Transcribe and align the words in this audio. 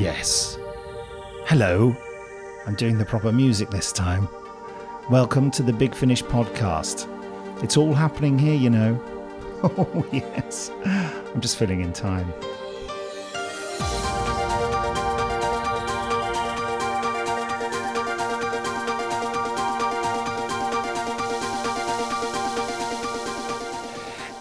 Yes. 0.00 0.56
Hello. 1.44 1.94
I'm 2.66 2.74
doing 2.74 2.96
the 2.96 3.04
proper 3.04 3.32
music 3.32 3.68
this 3.68 3.92
time. 3.92 4.30
Welcome 5.10 5.50
to 5.50 5.62
the 5.62 5.74
Big 5.74 5.94
Finish 5.94 6.22
podcast. 6.22 7.06
It's 7.62 7.76
all 7.76 7.92
happening 7.92 8.38
here, 8.38 8.54
you 8.54 8.70
know. 8.70 8.98
Oh, 9.62 10.06
yes. 10.10 10.70
I'm 10.86 11.42
just 11.42 11.58
filling 11.58 11.82
in 11.82 11.92
time. 11.92 12.32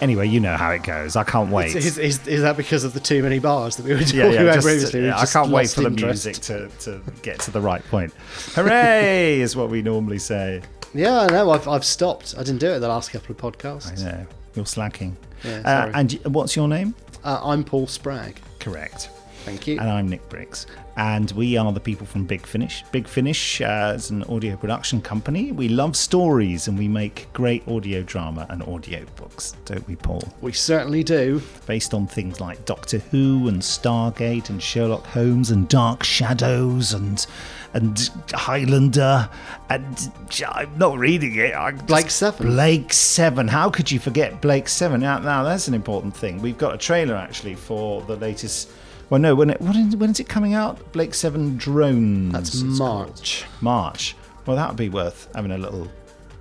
Anyway, 0.02 0.28
you 0.28 0.40
know 0.40 0.56
how 0.56 0.72
it 0.72 0.84
goes. 0.84 1.16
I 1.16 1.24
can't 1.24 1.52
wait. 1.52 1.76
Is, 1.76 1.98
is, 1.98 2.26
is 2.28 2.42
that 2.42 2.56
because 2.56 2.84
of 2.84 2.94
the 2.94 3.00
too 3.00 3.22
many 3.22 3.40
bars 3.40 3.76
that 3.76 3.86
we 3.86 3.94
were 3.94 4.00
talking 4.00 4.20
yeah, 4.20 4.30
yeah, 4.30 4.42
about 4.42 4.56
just- 4.56 4.66
previously? 4.68 5.02
We've 5.02 5.14
I 5.14 5.26
can't 5.26 5.50
wait 5.52 5.70
for 5.70 5.82
the 5.82 5.90
music 5.90 6.36
to, 6.36 6.70
to 6.82 7.02
get 7.22 7.40
to 7.42 7.52
the 7.52 7.62
right 7.62 7.84
point. 7.90 8.14
Hooray 8.56 9.40
is 9.42 9.56
what 9.56 9.70
we 9.70 9.82
normally 9.82 10.20
say. 10.20 10.62
Yeah, 10.94 11.22
I 11.22 11.28
know. 11.28 11.52
I've, 11.52 11.68
I've 11.68 11.86
stopped. 11.86 12.34
I 12.38 12.44
didn't 12.44 12.60
do 12.60 12.72
it 12.72 12.80
the 12.80 12.88
last 12.88 13.12
couple 13.12 13.32
of 13.36 13.38
podcasts. 13.38 14.02
I 14.02 14.12
know. 14.12 14.28
You're 14.56 14.66
slacking. 14.66 15.18
Yeah, 15.44 15.62
uh, 15.66 15.92
and 15.94 16.14
what's 16.26 16.56
your 16.56 16.68
name? 16.68 16.96
Uh, 17.24 17.40
I'm 17.44 17.64
Paul 17.64 17.86
Spragg. 17.86 18.38
Correct. 18.60 19.10
Thank 19.44 19.68
you. 19.68 19.80
And 19.80 19.90
I'm 19.90 20.08
Nick 20.10 20.28
Briggs. 20.30 20.66
And 21.00 21.32
we 21.32 21.56
are 21.56 21.72
the 21.72 21.80
people 21.80 22.06
from 22.06 22.26
Big 22.26 22.46
Finish. 22.46 22.84
Big 22.92 23.08
Finish 23.08 23.62
uh, 23.62 23.94
is 23.96 24.10
an 24.10 24.24
audio 24.24 24.58
production 24.58 25.00
company. 25.00 25.54
We 25.54 25.70
love 25.70 25.96
stories 25.96 26.68
and 26.68 26.78
we 26.78 26.90
make 26.90 27.32
great 27.32 27.66
audio 27.70 28.04
drama 28.04 28.46
and 28.50 28.62
audio 28.64 29.06
books, 29.16 29.56
don't 29.64 29.88
we, 29.88 29.96
Paul? 29.96 30.22
we 30.42 30.52
certainly 30.52 31.06
do. 31.06 31.42
Based 31.66 31.94
on 31.94 32.06
things 32.06 32.42
like 32.42 32.66
Doctor 32.66 32.98
Who 32.98 33.48
and 33.48 33.62
Stargate 33.62 34.50
and 34.50 34.62
Sherlock 34.62 35.06
Holmes 35.06 35.52
and 35.52 35.70
Dark 35.70 36.04
Shadows 36.04 36.92
and 36.92 37.26
and 37.74 38.10
Highlander 38.34 39.30
and 39.70 40.12
I'm 40.46 40.78
not 40.78 40.98
reading 40.98 41.36
it. 41.36 41.56
I 41.56 41.72
just- 41.72 41.86
Blake 41.86 42.10
Seven. 42.10 42.48
Blake 42.48 42.92
Seven. 42.92 43.48
How 43.48 43.70
could 43.70 43.90
you 43.90 44.00
forget 44.00 44.42
Blake 44.42 44.68
Seven? 44.68 45.00
Now, 45.00 45.20
now 45.20 45.44
that's 45.44 45.70
an 45.70 45.74
important 45.76 46.14
thing. 46.14 46.42
We've 46.42 46.58
got 46.58 46.74
a 46.74 46.78
trailer 46.78 47.16
actually 47.16 47.56
for 47.56 48.02
the 48.02 48.18
latest. 48.18 48.70
Well, 49.10 49.20
no, 49.20 49.34
when 49.36 49.50
it, 49.50 49.60
what 49.62 49.76
is, 49.76 49.96
when 49.96 50.12
is 50.12 50.20
it 50.20 50.30
coming 50.30 50.54
out? 50.54 50.92
Blake 50.92 51.14
Seven 51.14 51.58
drones. 51.58 52.32
That's 52.34 52.62
March. 52.62 53.44
called. 53.44 53.62
March. 53.62 54.16
Well, 54.46 54.56
that 54.56 54.68
would 54.70 54.78
be 54.78 54.90
worth 54.90 55.28
having 55.36 55.52
a 55.52 55.58
little 55.58 55.88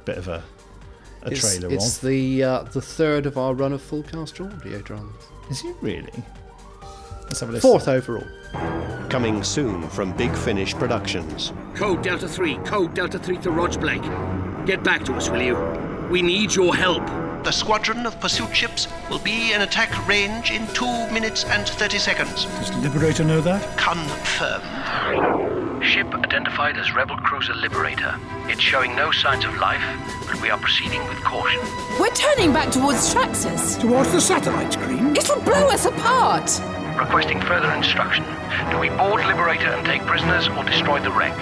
bit 0.04 0.18
of 0.18 0.28
a 0.28 0.42
a 1.22 1.30
It's, 1.32 1.40
trailer 1.40 1.74
it's 1.74 1.96
of. 1.96 2.08
the 2.08 2.44
uh, 2.44 2.62
the 2.64 2.80
third 2.80 3.26
of 3.26 3.36
our 3.36 3.52
run 3.54 3.72
of 3.72 3.82
full 3.82 4.02
cast 4.02 4.40
audio 4.40 4.80
dramas. 4.80 5.14
Is 5.50 5.64
it 5.64 5.76
really? 5.80 6.12
Let's 7.24 7.40
have 7.40 7.48
a 7.48 7.52
listen. 7.52 7.68
Fourth 7.70 7.88
overall. 7.88 8.26
Coming 9.10 9.42
soon 9.42 9.88
from 9.88 10.16
Big 10.16 10.34
Finish 10.34 10.74
Productions. 10.74 11.52
Code 11.74 12.02
Delta 12.02 12.28
3, 12.28 12.56
code 12.58 12.94
Delta 12.94 13.18
3 13.18 13.36
to 13.38 13.48
Roj 13.50 13.80
Blake. 13.80 14.66
Get 14.66 14.82
back 14.84 15.04
to 15.06 15.14
us, 15.14 15.28
will 15.30 15.42
you? 15.42 15.56
We 16.10 16.22
need 16.22 16.54
your 16.54 16.74
help. 16.74 17.02
The 17.48 17.52
squadron 17.52 18.04
of 18.04 18.20
pursuit 18.20 18.54
ships 18.54 18.88
will 19.08 19.20
be 19.20 19.54
in 19.54 19.62
attack 19.62 20.06
range 20.06 20.50
in 20.50 20.66
2 20.74 21.10
minutes 21.10 21.46
and 21.46 21.66
30 21.66 21.98
seconds. 21.98 22.44
Does 22.44 22.76
Liberator 22.76 23.24
know 23.24 23.40
that? 23.40 23.62
Confirmed. 23.78 24.62
Ship 25.82 26.06
identified 26.14 26.76
as 26.76 26.94
Rebel 26.94 27.16
Cruiser 27.16 27.54
Liberator. 27.54 28.14
It's 28.48 28.60
showing 28.60 28.94
no 28.94 29.10
signs 29.12 29.46
of 29.46 29.56
life, 29.56 29.82
but 30.26 30.38
we 30.42 30.50
are 30.50 30.58
proceeding 30.58 31.02
with 31.08 31.24
caution. 31.24 31.62
We're 31.98 32.10
turning 32.10 32.52
back 32.52 32.70
towards 32.70 33.14
Traxxas. 33.14 33.80
Towards 33.80 34.12
the 34.12 34.20
satellite 34.20 34.74
screen? 34.74 35.16
It'll 35.16 35.40
blow 35.40 35.68
us 35.68 35.86
apart. 35.86 36.60
Requesting 36.98 37.40
further 37.40 37.72
instruction. 37.72 38.26
Do 38.70 38.78
we 38.78 38.90
board 38.90 39.24
Liberator 39.24 39.70
and 39.70 39.86
take 39.86 40.02
prisoners 40.02 40.48
or 40.48 40.64
destroy 40.64 41.00
the 41.00 41.12
wreck? 41.12 41.32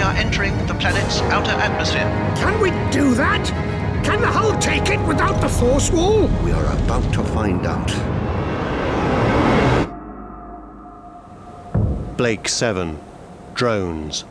We 0.00 0.04
are 0.04 0.14
entering 0.14 0.56
the 0.66 0.72
planet's 0.76 1.20
outer 1.20 1.50
atmosphere. 1.50 2.08
Can 2.36 2.58
we 2.58 2.70
do 2.90 3.12
that? 3.16 3.46
Can 4.02 4.22
the 4.22 4.28
hull 4.28 4.58
take 4.58 4.88
it 4.88 4.98
without 5.06 5.42
the 5.42 5.48
force 5.50 5.90
wall? 5.90 6.26
We 6.42 6.52
are 6.52 6.64
about 6.72 7.12
to 7.12 7.22
find 7.22 7.66
out. 7.66 7.86
Blake 12.16 12.48
7. 12.48 12.98
Drones. 13.52 14.24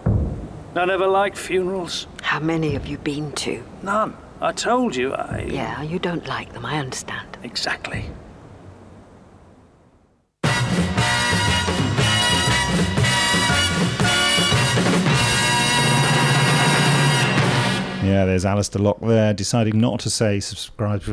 I 0.73 0.85
never 0.85 1.05
liked 1.05 1.38
funerals. 1.38 2.07
How 2.23 2.39
many 2.39 2.71
have 2.71 2.88
you 2.88 2.97
been 2.97 3.31
to? 3.33 3.63
None. 3.83 4.17
I 4.41 4.53
told 4.53 4.95
you 4.95 5.13
I. 5.13 5.45
Yeah, 5.51 5.83
you 5.83 5.99
don't 5.99 6.25
like 6.25 6.51
them, 6.53 6.65
I 6.65 6.79
understand. 6.79 7.38
Exactly. 7.44 8.05
Yeah, 18.09 18.25
there's 18.25 18.45
Alistair 18.45 18.81
Lock 18.81 18.99
there 19.01 19.33
deciding 19.33 19.79
not 19.79 19.99
to 20.01 20.09
say 20.09 20.39
subscribe 20.39 21.03
to. 21.03 21.11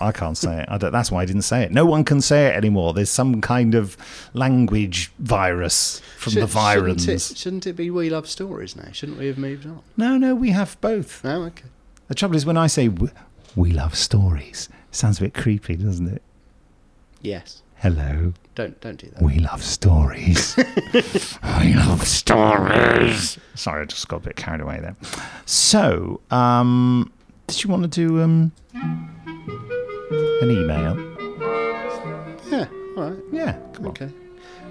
I 0.00 0.12
can't 0.12 0.36
say 0.36 0.64
it. 0.68 0.80
That's 0.80 1.10
why 1.10 1.22
I 1.22 1.24
didn't 1.24 1.42
say 1.42 1.62
it. 1.62 1.70
No 1.72 1.86
one 1.86 2.04
can 2.04 2.20
say 2.20 2.46
it 2.48 2.54
anymore. 2.56 2.92
There's 2.94 3.10
some 3.10 3.40
kind 3.40 3.74
of 3.74 3.96
language 4.34 5.12
virus 5.18 6.00
from 6.18 6.34
the 6.34 6.40
virons. 6.46 7.00
Shouldn't 7.04 7.30
it, 7.30 7.36
shouldn't 7.38 7.66
it 7.66 7.72
be 7.74 7.90
We 7.90 8.10
Love 8.10 8.28
Stories 8.28 8.76
now? 8.76 8.88
Shouldn't 8.92 9.18
we 9.18 9.26
have 9.26 9.38
moved 9.38 9.66
on? 9.66 9.80
No, 9.96 10.16
no, 10.18 10.34
we 10.34 10.50
have 10.50 10.80
both. 10.80 11.22
No, 11.24 11.42
okay. 11.44 11.64
The 12.08 12.14
trouble 12.14 12.36
is 12.36 12.44
when 12.44 12.56
I 12.56 12.66
say 12.66 12.88
"we- 12.88 13.10
we 13.56 13.70
love 13.72 13.94
stories, 13.96 14.68
it 14.90 14.94
sounds 14.96 15.18
a 15.18 15.22
bit 15.22 15.34
creepy, 15.34 15.76
doesn't 15.76 16.08
it? 16.08 16.22
Yes. 17.22 17.62
Hello, 17.80 18.34
Don't 18.56 18.78
don't 18.82 18.98
do 18.98 19.08
that. 19.08 19.22
we 19.22 19.38
love 19.38 19.62
stories. 19.62 20.54
we 21.62 21.72
love 21.74 22.06
stories. 22.06 23.38
Sorry, 23.54 23.80
I 23.82 23.84
just 23.86 24.06
got 24.06 24.18
a 24.18 24.20
bit 24.20 24.36
carried 24.36 24.60
away 24.60 24.80
there. 24.80 24.94
So, 25.46 26.20
um, 26.30 27.10
did 27.46 27.64
you 27.64 27.70
want 27.70 27.84
to 27.84 27.88
do 27.88 28.20
um, 28.20 28.52
an 28.74 30.50
email? 30.50 30.94
Yeah. 32.50 32.66
All 32.98 33.10
right. 33.10 33.18
Yeah, 33.32 33.58
come 33.72 33.86
on. 33.86 34.12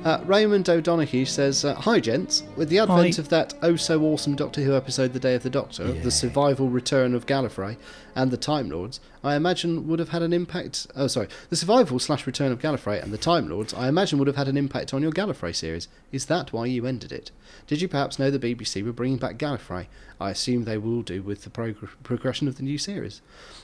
Uh, 0.06 0.22
Raymond 0.26 0.70
O'Donoghue 0.70 1.26
says, 1.26 1.66
uh, 1.66 1.76
Hi, 1.76 2.00
gents. 2.00 2.44
With 2.56 2.70
the 2.70 2.80
advent 2.80 3.16
Hi. 3.18 3.22
of 3.22 3.28
that 3.30 3.54
oh 3.62 3.76
so 3.76 4.02
awesome 4.04 4.34
Doctor 4.34 4.62
Who 4.62 4.74
episode, 4.74 5.12
The 5.12 5.20
Day 5.20 5.36
of 5.36 5.44
the 5.44 5.50
Doctor, 5.50 5.92
the 5.92 6.10
survival 6.10 6.70
return 6.70 7.14
of 7.14 7.26
Gallifrey, 7.26 7.76
and 8.16 8.32
the 8.32 8.38
Time 8.38 8.70
Lords, 8.70 9.02
I 9.24 9.36
imagine 9.36 9.88
would 9.90 10.00
have 10.00 10.10
had 10.10 10.22
an 10.22 10.32
impact. 10.32 10.88
Oh, 10.96 11.08
sorry. 11.08 11.28
The 11.50 11.58
survival 11.58 12.00
slash 12.00 12.26
return 12.26 12.54
of 12.54 12.60
Gallifrey 12.60 13.04
and 13.04 13.12
the 13.12 13.18
Time 13.18 13.50
Lords, 13.50 13.74
I 13.74 13.90
imagine 13.90 14.18
would 14.20 14.28
have 14.28 14.38
had 14.38 14.48
an 14.48 14.58
impact 14.58 14.94
on 14.94 15.02
your 15.02 15.12
Gallifrey 15.12 15.54
series. 15.54 15.90
Is 16.14 16.26
that 16.28 16.54
why 16.54 16.66
you 16.68 16.86
ended 16.86 17.12
it? 17.12 17.32
Did 17.68 17.82
you 17.82 17.88
perhaps 17.90 18.18
know 18.18 18.32
the 18.32 18.40
BBC 18.40 18.84
were 18.84 18.94
bringing 18.94 19.18
back 19.18 19.38
Gallifrey? 19.38 19.88
I 20.22 20.32
assume 20.32 20.64
they 20.64 20.78
will 20.78 21.02
do 21.02 21.22
with 21.22 21.44
the 21.44 21.50
progr- 21.50 21.90
progression 22.04 22.48
of 22.48 22.56
the 22.58 22.64
new 22.64 22.78
series. 22.78 23.22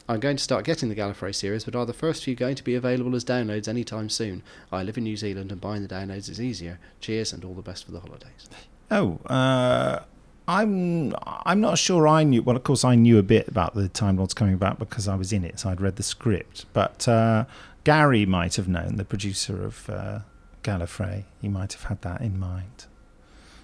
I'm 0.08 0.20
going 0.20 0.38
to 0.38 0.44
start 0.44 0.66
getting 0.66 0.90
the 0.90 0.96
Gallifrey 0.96 1.34
series, 1.34 1.66
but 1.66 1.76
are 1.76 1.86
the 1.86 1.94
first 1.94 2.24
few 2.24 2.36
going 2.36 2.56
to 2.56 2.64
be 2.64 2.76
available 2.76 3.16
as 3.16 3.26
downloads 3.26 3.68
anytime 3.68 4.10
soon? 4.10 4.44
I 4.72 4.84
live 4.84 4.98
in 4.98 5.04
New 5.06 5.18
Zealand 5.18 5.52
and 5.52 5.60
buying 5.60 5.82
the 5.82 5.94
downloads 5.94 6.25
is 6.30 6.40
easier. 6.42 6.80
Cheers 7.02 7.34
and 7.34 7.44
all 7.46 7.54
the 7.54 7.62
best 7.62 7.86
for 7.86 7.92
the 7.92 8.00
holidays. 8.00 8.50
Oh, 8.92 9.20
uh, 9.28 10.00
I'm 10.48 11.14
I'm 11.26 11.60
not 11.62 11.78
sure 11.78 12.08
I 12.08 12.24
knew. 12.24 12.44
Well, 12.44 12.56
of 12.56 12.64
course, 12.64 12.84
I 12.84 12.96
knew 12.96 13.18
a 13.18 13.24
bit 13.24 13.48
about 13.48 13.74
the 13.74 13.90
Time 13.90 14.18
Lords 14.18 14.34
coming 14.34 14.58
back 14.58 14.78
because 14.78 15.08
I 15.08 15.16
was 15.16 15.34
in 15.34 15.44
it, 15.44 15.60
so 15.60 15.70
I'd 15.70 15.82
read 15.82 15.96
the 15.96 16.04
script. 16.04 16.66
But 16.74 17.08
uh, 17.08 17.46
Gary 17.84 18.26
might 18.26 18.56
have 18.56 18.68
known, 18.68 18.98
the 18.98 19.06
producer 19.06 19.64
of 19.66 19.90
uh, 19.90 20.20
Gallifrey. 20.64 21.24
He 21.42 21.48
might 21.50 21.74
have 21.74 21.84
had 21.84 22.02
that 22.04 22.22
in 22.22 22.40
mind. 22.40 22.86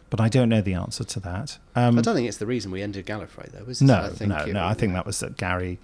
But 0.10 0.20
I 0.20 0.28
don't 0.28 0.50
know 0.50 0.60
the 0.62 0.74
answer 0.74 1.04
to 1.06 1.20
that. 1.22 1.58
Um, 1.76 1.98
I 1.98 2.02
don't 2.02 2.16
think 2.16 2.28
it's 2.28 2.38
the 2.38 2.46
reason 2.48 2.70
we 2.72 2.82
ended 2.82 3.06
Gallifrey, 3.06 3.50
though, 3.52 3.66
is 3.70 3.82
it? 3.82 3.86
no, 3.86 3.96
I 4.02 4.10
think 4.10 4.30
no, 4.30 4.46
no. 4.46 4.66
I 4.66 4.74
think 4.74 4.94
that 4.94 5.06
was 5.06 5.20
that 5.22 5.38
Gary 5.38 5.80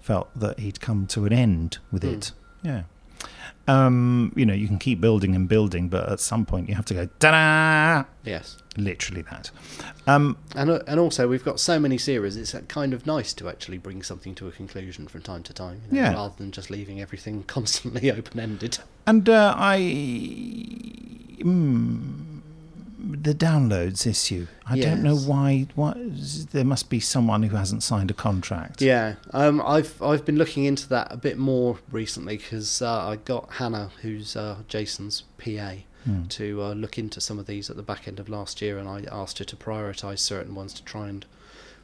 felt 0.00 0.28
that 0.38 0.60
he'd 0.60 0.80
come 0.80 1.06
to 1.08 1.24
an 1.24 1.32
end 1.32 1.78
with 1.90 2.02
Hmm. 2.04 2.10
it. 2.10 2.32
Yeah. 2.62 2.82
Um, 3.68 4.32
you 4.34 4.44
know, 4.44 4.54
you 4.54 4.66
can 4.66 4.78
keep 4.78 5.00
building 5.00 5.36
and 5.36 5.48
building, 5.48 5.88
but 5.88 6.08
at 6.10 6.18
some 6.18 6.44
point 6.44 6.68
you 6.68 6.74
have 6.74 6.84
to 6.86 6.94
go 6.94 7.06
ta-da! 7.20 8.04
Yes. 8.24 8.56
Literally 8.76 9.22
that. 9.30 9.50
Um, 10.06 10.36
And, 10.56 10.68
uh, 10.70 10.80
and 10.88 10.98
also, 10.98 11.28
we've 11.28 11.44
got 11.44 11.60
so 11.60 11.78
many 11.78 11.96
series, 11.96 12.36
it's 12.36 12.54
uh, 12.56 12.62
kind 12.62 12.92
of 12.92 13.06
nice 13.06 13.32
to 13.34 13.48
actually 13.48 13.78
bring 13.78 14.02
something 14.02 14.34
to 14.36 14.48
a 14.48 14.50
conclusion 14.50 15.06
from 15.06 15.22
time 15.22 15.44
to 15.44 15.52
time, 15.52 15.82
you 15.86 15.92
know, 15.96 16.02
Yeah. 16.02 16.12
rather 16.14 16.34
than 16.38 16.50
just 16.50 16.70
leaving 16.70 17.00
everything 17.00 17.42
constantly 17.46 18.10
open 18.10 18.40
ended. 18.40 18.78
And 19.06 19.28
uh, 19.28 19.54
I, 19.56 19.78
mm, 21.40 22.31
the 23.04 23.34
downloads 23.34 24.06
issue. 24.06 24.46
I 24.66 24.78
don't 24.78 25.02
know 25.02 25.14
Yes. 25.14 25.26
why. 25.26 25.66
What 25.74 25.96
there 26.52 26.64
must 26.64 26.88
be 26.88 27.00
someone 27.00 27.42
who 27.42 27.56
hasn't 27.56 27.82
signed 27.82 28.10
a 28.10 28.14
contract. 28.14 28.80
Yeah, 28.80 29.14
um, 29.32 29.60
I've 29.64 30.00
I've 30.02 30.24
been 30.24 30.36
looking 30.36 30.64
into 30.64 30.88
that 30.90 31.08
a 31.10 31.16
bit 31.16 31.38
more 31.38 31.78
recently 31.90 32.36
because 32.36 32.80
uh, 32.82 33.08
I 33.08 33.16
got 33.16 33.54
Hannah, 33.54 33.90
who's 34.02 34.36
uh, 34.36 34.58
Jason's 34.68 35.24
PA, 35.38 35.74
Hmm. 36.04 36.24
to 36.30 36.60
uh, 36.62 36.72
look 36.74 36.98
into 36.98 37.20
some 37.20 37.38
of 37.38 37.46
these 37.46 37.70
at 37.70 37.76
the 37.76 37.82
back 37.84 38.08
end 38.08 38.18
of 38.18 38.28
last 38.28 38.60
year, 38.60 38.76
and 38.76 38.88
I 38.88 39.04
asked 39.10 39.38
her 39.38 39.44
to 39.44 39.54
prioritise 39.56 40.18
certain 40.18 40.54
ones 40.56 40.72
to 40.74 40.82
try 40.82 41.08
and 41.08 41.24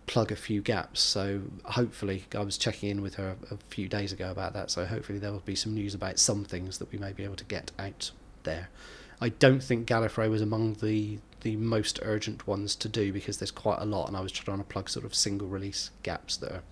plug 0.09 0.33
a 0.33 0.37
few 0.37 0.61
gaps. 0.61 1.01
So 1.01 1.43
hopefully, 1.65 2.25
I 2.35 2.41
was 2.41 2.59
checking 2.59 2.89
in 2.91 3.01
with 3.01 3.15
her 3.15 3.37
a 3.51 3.59
few 3.69 3.89
days 3.89 4.11
ago 4.13 4.31
about 4.33 4.55
that. 4.55 4.73
So 4.73 4.87
hopefully, 4.87 5.21
there 5.21 5.31
will 5.31 5.39
be 5.47 5.55
some 5.55 5.73
news 5.75 5.95
about 5.95 6.19
some 6.19 6.45
things 6.45 6.79
that 6.79 6.91
we 6.91 6.99
may 6.99 7.13
be 7.13 7.23
able 7.23 7.37
to 7.37 7.45
get 7.45 7.71
out 7.79 8.11
there. 8.43 8.71
I 9.21 9.31
don't 9.31 9.63
think 9.63 9.89
Gallifrey 9.89 10.31
was 10.31 10.43
among 10.43 10.75
the 10.75 11.19
the 11.43 11.57
most 11.57 12.01
urgent 12.03 12.47
ones 12.49 12.75
to 12.75 12.89
do 12.89 13.13
because 13.13 13.39
there's 13.39 13.51
quite 13.53 13.79
a 13.81 13.85
lot, 13.85 14.09
and 14.09 14.17
I 14.17 14.21
was 14.21 14.33
trying 14.33 14.59
to 14.59 14.65
plug 14.65 14.89
sort 14.89 15.05
of 15.05 15.15
single 15.15 15.47
release 15.49 15.91
gaps 16.03 16.37
that 16.39 16.51
are 16.53 16.63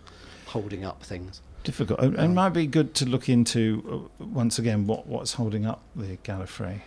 holding 0.47 0.85
up 0.85 1.03
things. 1.05 1.41
Difficult. 1.65 2.01
And 2.01 2.17
it 2.19 2.29
might 2.29 2.51
be 2.51 2.67
good 2.67 2.95
to 2.95 3.07
look 3.07 3.29
into 3.29 4.09
uh, 4.21 4.25
once 4.25 4.59
again 4.59 4.87
what 4.87 5.07
what's 5.07 5.35
holding 5.35 5.67
up 5.67 5.83
the 5.95 6.17
Gallifrey. 6.19 6.81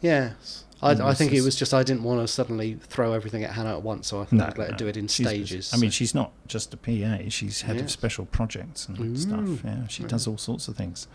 Yes. 0.00 0.64
I, 0.82 0.92
I 0.92 1.12
think 1.12 1.32
it 1.34 1.42
was 1.42 1.56
just 1.56 1.74
I 1.74 1.82
didn't 1.82 2.04
want 2.04 2.22
to 2.22 2.28
suddenly 2.28 2.74
throw 2.80 3.12
everything 3.12 3.44
at 3.44 3.50
Hannah 3.50 3.72
at 3.76 3.82
once, 3.82 4.08
so 4.08 4.22
I 4.22 4.24
thought 4.24 4.40
I'd 4.40 4.56
let 4.58 4.70
her 4.70 4.76
do 4.76 4.86
it 4.86 4.96
in 4.96 5.08
She's- 5.08 5.28
stages. 5.28 5.74
I 5.74 5.76
mean, 5.76 5.90
so- 5.90 5.94
she's 5.96 6.14
not 6.14 6.32
just 6.46 6.72
a 6.72 6.78
PA; 6.78 7.28
she's 7.28 7.60
head 7.62 7.80
of 7.80 7.90
special 7.90 8.24
projects 8.24 8.88
and 8.88 9.18
stuff. 9.18 9.60
Yeah, 9.62 9.86
she 9.88 10.04
does 10.04 10.26
all 10.26 10.38
sorts 10.38 10.68
of 10.68 10.76
things. 10.76 11.06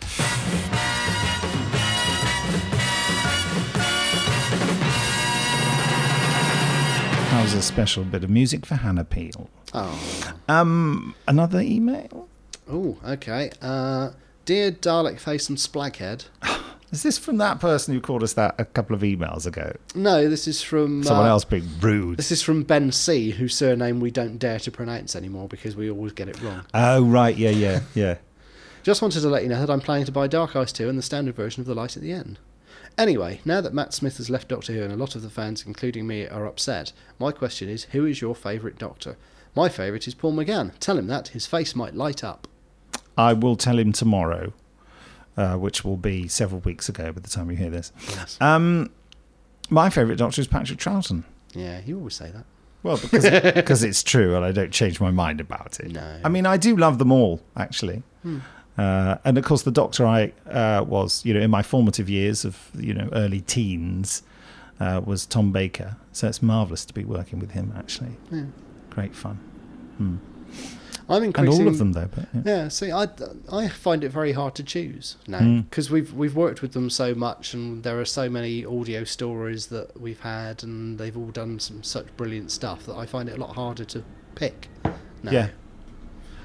A 7.55 7.61
special 7.61 8.03
bit 8.03 8.23
of 8.23 8.29
music 8.29 8.65
for 8.65 8.75
Hannah 8.75 9.05
Peel. 9.05 9.49
Oh. 9.73 10.33
Um, 10.49 11.15
another 11.25 11.61
email. 11.61 12.27
Oh, 12.69 12.97
okay. 13.05 13.49
Uh, 13.61 14.11
dear 14.43 14.71
Dalek 14.71 15.19
Face 15.19 15.47
and 15.47 15.57
Splaghead. 15.57 16.25
Is 16.91 17.03
this 17.03 17.17
from 17.17 17.37
that 17.37 17.61
person 17.61 17.93
who 17.93 18.01
called 18.01 18.23
us 18.23 18.33
that 18.33 18.55
a 18.57 18.65
couple 18.65 18.93
of 18.93 19.03
emails 19.03 19.45
ago? 19.45 19.73
No, 19.95 20.29
this 20.29 20.47
is 20.47 20.61
from 20.61 21.03
Someone 21.03 21.25
uh, 21.25 21.29
else 21.29 21.43
being 21.43 21.67
rude. 21.79 22.17
This 22.17 22.31
is 22.31 22.41
from 22.41 22.63
Ben 22.63 22.91
C, 22.91 23.31
whose 23.31 23.55
surname 23.55 23.99
we 23.99 24.11
don't 24.11 24.37
dare 24.37 24.59
to 24.59 24.71
pronounce 24.71 25.15
anymore 25.15 25.47
because 25.47 25.75
we 25.75 25.89
always 25.89 26.13
get 26.13 26.29
it 26.29 26.41
wrong. 26.41 26.63
Oh 26.73 27.03
right, 27.03 27.35
yeah, 27.35 27.49
yeah, 27.49 27.81
yeah. 27.95 28.17
Just 28.83 29.01
wanted 29.01 29.21
to 29.21 29.29
let 29.29 29.43
you 29.43 29.49
know 29.49 29.59
that 29.59 29.69
I'm 29.71 29.81
planning 29.81 30.05
to 30.05 30.11
buy 30.11 30.27
Dark 30.27 30.55
Eyes 30.55 30.71
2 30.71 30.87
and 30.87 30.97
the 30.97 31.01
standard 31.01 31.35
version 31.35 31.61
of 31.61 31.67
The 31.67 31.73
Light 31.73 31.97
at 31.97 32.03
the 32.03 32.11
End. 32.11 32.37
Anyway, 32.97 33.41
now 33.43 33.59
that 33.59 33.73
Matt 33.73 33.93
Smith 33.93 34.17
has 34.17 34.29
left 34.29 34.47
Doctor 34.47 34.73
Who 34.73 34.81
and 34.81 34.93
a 34.93 34.97
lot 34.97 35.15
of 35.15 35.21
the 35.21 35.29
fans, 35.29 35.65
including 35.65 36.07
me, 36.07 36.27
are 36.27 36.45
upset, 36.45 36.93
my 37.19 37.31
question 37.31 37.67
is 37.67 37.85
who 37.85 38.05
is 38.05 38.21
your 38.21 38.35
favourite 38.35 38.77
Doctor? 38.77 39.17
My 39.53 39.69
favourite 39.69 40.07
is 40.07 40.13
Paul 40.15 40.33
McGann. 40.33 40.71
Tell 40.79 40.97
him 40.97 41.07
that, 41.07 41.29
his 41.29 41.45
face 41.45 41.75
might 41.75 41.93
light 41.95 42.23
up. 42.23 42.47
I 43.17 43.33
will 43.33 43.55
tell 43.55 43.79
him 43.79 43.91
tomorrow, 43.91 44.53
uh, 45.37 45.55
which 45.55 45.83
will 45.83 45.97
be 45.97 46.27
several 46.27 46.61
weeks 46.61 46.89
ago 46.89 47.11
by 47.11 47.21
the 47.21 47.29
time 47.29 47.49
you 47.51 47.57
hear 47.57 47.69
this. 47.69 47.91
Yes. 48.09 48.37
Um, 48.41 48.91
my 49.69 49.89
favourite 49.89 50.17
Doctor 50.17 50.41
is 50.41 50.47
Patrick 50.47 50.79
Troughton. 50.79 51.23
Yeah, 51.53 51.81
you 51.85 51.97
always 51.97 52.15
say 52.15 52.31
that. 52.31 52.45
Well, 52.83 52.97
because 52.97 53.29
because 53.53 53.83
it's 53.83 54.03
true, 54.03 54.35
and 54.35 54.45
I 54.45 54.51
don't 54.51 54.71
change 54.71 54.99
my 55.01 55.09
mind 55.09 55.41
about 55.41 55.79
it. 55.79 55.91
No. 55.91 56.19
I 56.23 56.29
mean, 56.29 56.45
I 56.45 56.57
do 56.57 56.75
love 56.77 56.99
them 56.99 57.11
all, 57.11 57.41
actually. 57.57 58.03
Hmm. 58.21 58.39
Uh, 58.77 59.17
and 59.23 59.37
of 59.37 59.43
course, 59.45 59.63
the 59.63 59.71
Doctor 59.71 60.05
I 60.05 60.33
uh, 60.49 60.83
was, 60.83 61.23
you 61.25 61.33
know, 61.33 61.39
in 61.39 61.49
my 61.51 61.61
formative 61.63 62.09
years 62.09 62.43
of 62.45 62.69
you 62.77 62.93
know 62.93 63.09
early 63.13 63.41
teens, 63.41 64.21
uh, 64.79 65.01
was 65.03 65.25
Tom 65.25 65.51
Baker. 65.51 65.95
So 66.11 66.27
it's 66.27 66.41
marvelous 66.41 66.85
to 66.85 66.93
be 66.93 67.03
working 67.05 67.39
with 67.39 67.51
him. 67.51 67.73
Actually, 67.77 68.17
Yeah. 68.31 68.43
great 68.89 69.15
fun. 69.15 69.35
Hmm. 69.97 70.15
I'm 71.07 71.21
increasing, 71.23 71.53
And 71.53 71.61
all 71.61 71.67
of 71.67 71.77
them, 71.77 71.93
though. 71.93 72.09
But, 72.13 72.25
yeah. 72.33 72.41
Yeah, 72.45 72.67
see, 72.69 72.91
I, 72.91 73.07
I 73.51 73.67
find 73.67 74.03
it 74.03 74.09
very 74.09 74.31
hard 74.31 74.55
to 74.55 74.63
choose 74.63 75.17
now 75.27 75.39
Mm. 75.39 75.69
because 75.69 75.91
we've 75.91 76.11
we've 76.13 76.35
worked 76.35 76.61
with 76.63 76.71
them 76.73 76.89
so 76.89 77.13
much, 77.13 77.53
and 77.53 77.83
there 77.83 77.99
are 78.01 78.05
so 78.05 78.27
many 78.27 78.65
audio 78.65 79.03
stories 79.03 79.67
that 79.67 80.01
we've 80.01 80.21
had, 80.21 80.63
and 80.63 80.97
they've 80.97 81.15
all 81.15 81.29
done 81.31 81.59
some 81.59 81.83
such 81.83 82.07
brilliant 82.17 82.49
stuff 82.51 82.85
that 82.87 82.95
I 82.95 83.05
find 83.05 83.29
it 83.29 83.37
a 83.37 83.39
lot 83.39 83.55
harder 83.55 83.85
to 83.85 84.03
pick. 84.33 84.67
Now. 85.23 85.31
Yeah. 85.31 85.47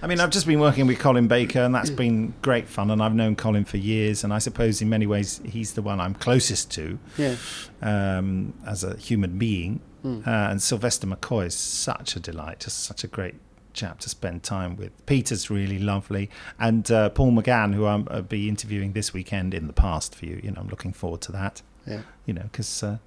I 0.03 0.07
mean, 0.07 0.19
I've 0.21 0.31
just 0.31 0.47
been 0.47 0.61
working 0.61 0.87
with 0.87 0.99
Colin 0.99 1.29
Baker, 1.29 1.61
and 1.61 1.75
that's 1.75 1.91
been 1.91 2.33
great 2.41 2.69
fun. 2.69 2.91
And 2.91 3.03
I've 3.03 3.15
known 3.15 3.37
Colin 3.37 3.65
for 3.65 3.77
years, 3.77 4.25
and 4.25 4.33
I 4.33 4.39
suppose 4.39 4.81
in 4.81 4.89
many 4.89 5.07
ways 5.07 5.41
he's 5.45 5.75
the 5.75 5.83
one 5.83 6.01
I'm 6.01 6.15
closest 6.15 6.71
to 6.73 6.99
Yeah. 7.19 7.37
um, 7.83 8.55
as 8.67 8.83
a 8.85 8.97
human 8.97 9.39
being. 9.39 9.81
Hmm. 10.03 10.21
Uh, 10.27 10.31
and 10.51 10.63
Sylvester 10.63 11.07
McCoy 11.07 11.47
is 11.47 11.55
such 11.55 12.17
a 12.17 12.21
delight, 12.21 12.61
just 12.61 12.79
such 12.85 13.05
a 13.05 13.07
great 13.07 13.35
chap 13.75 13.99
to 14.01 14.09
spend 14.09 14.43
time 14.43 14.75
with. 14.77 14.91
Peter's 15.05 15.51
really 15.51 15.79
lovely, 15.79 16.31
and 16.59 16.91
uh, 16.91 17.11
Paul 17.11 17.33
McGann, 17.33 17.75
who 17.75 17.85
I'm, 17.87 18.09
I'll 18.11 18.23
be 18.23 18.49
interviewing 18.49 18.95
this 18.95 19.13
weekend 19.13 19.53
in 19.53 19.67
the 19.67 19.73
past 19.75 20.15
for 20.15 20.25
you. 20.25 20.41
You 20.43 20.53
know, 20.53 20.63
I'm 20.63 20.69
looking 20.69 20.93
forward 20.95 21.21
to 21.23 21.33
that. 21.33 21.61
Yeah. 21.87 22.03
You 22.25 22.33
know, 22.35 22.43
because 22.51 22.83
uh, 22.83 22.99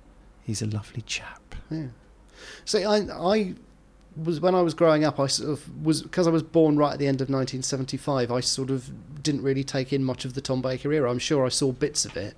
he's 0.44 0.62
a 0.62 0.68
lovely 0.68 1.02
chap. 1.02 1.56
Yeah. 1.72 1.88
See, 2.66 2.84
I 2.86 2.98
I 2.98 3.56
was 4.16 4.40
when 4.40 4.56
I 4.56 4.62
was 4.62 4.74
growing 4.74 5.04
up, 5.04 5.20
I 5.20 5.28
sort 5.28 5.50
of 5.50 5.84
was 5.86 6.02
because 6.04 6.28
I 6.28 6.32
was 6.32 6.44
born 6.44 6.78
right 6.78 6.94
at 6.94 7.00
the 7.00 7.08
end 7.08 7.22
of 7.22 7.30
1975. 7.30 8.32
I 8.32 8.40
sort 8.42 8.70
of 8.70 9.22
didn't 9.24 9.42
really 9.44 9.64
take 9.64 9.92
in 9.94 10.04
much 10.04 10.26
of 10.26 10.34
the 10.34 10.42
Tom 10.42 10.62
Baker 10.62 10.92
era. 10.94 11.10
I'm 11.10 11.20
sure 11.20 11.46
I 11.46 11.50
saw 11.50 11.72
bits 11.72 12.06
of 12.06 12.16
it, 12.18 12.36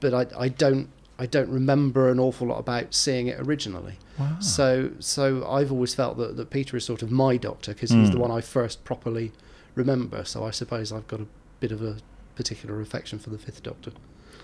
but 0.00 0.12
I 0.12 0.26
I 0.38 0.48
don't 0.48 0.90
I 1.18 1.24
don't 1.26 1.48
remember 1.48 2.10
an 2.10 2.20
awful 2.20 2.46
lot 2.48 2.58
about 2.58 2.92
seeing 2.94 3.26
it 3.28 3.40
originally. 3.40 3.94
Wow. 4.18 4.36
So 4.40 4.90
so 5.00 5.48
I've 5.48 5.72
always 5.72 5.94
felt 5.94 6.18
that, 6.18 6.36
that 6.36 6.50
Peter 6.50 6.76
is 6.76 6.84
sort 6.84 7.02
of 7.02 7.10
my 7.10 7.36
doctor 7.36 7.72
because 7.72 7.90
he's 7.90 8.10
the 8.10 8.16
Mm. 8.18 8.20
one 8.20 8.30
I 8.30 8.40
first 8.42 8.84
properly 8.84 9.32
remember. 9.74 10.24
So 10.24 10.44
I 10.44 10.50
suppose 10.50 10.92
I've 10.92 11.08
got 11.08 11.20
a 11.20 11.26
bit 11.60 11.72
of 11.72 11.82
a 11.82 11.96
particular 12.34 12.80
affection 12.82 13.18
for 13.18 13.30
the 13.30 13.38
Fifth 13.38 13.62
Doctor. 13.62 13.92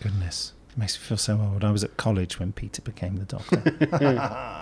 Goodness, 0.00 0.54
it 0.70 0.78
makes 0.78 0.98
me 0.98 1.04
feel 1.04 1.18
so 1.18 1.38
old. 1.38 1.62
I 1.64 1.70
was 1.70 1.84
at 1.84 1.96
college 1.98 2.38
when 2.40 2.52
Peter 2.52 2.80
became 2.80 3.16
the 3.16 3.24
Doctor. 3.26 3.60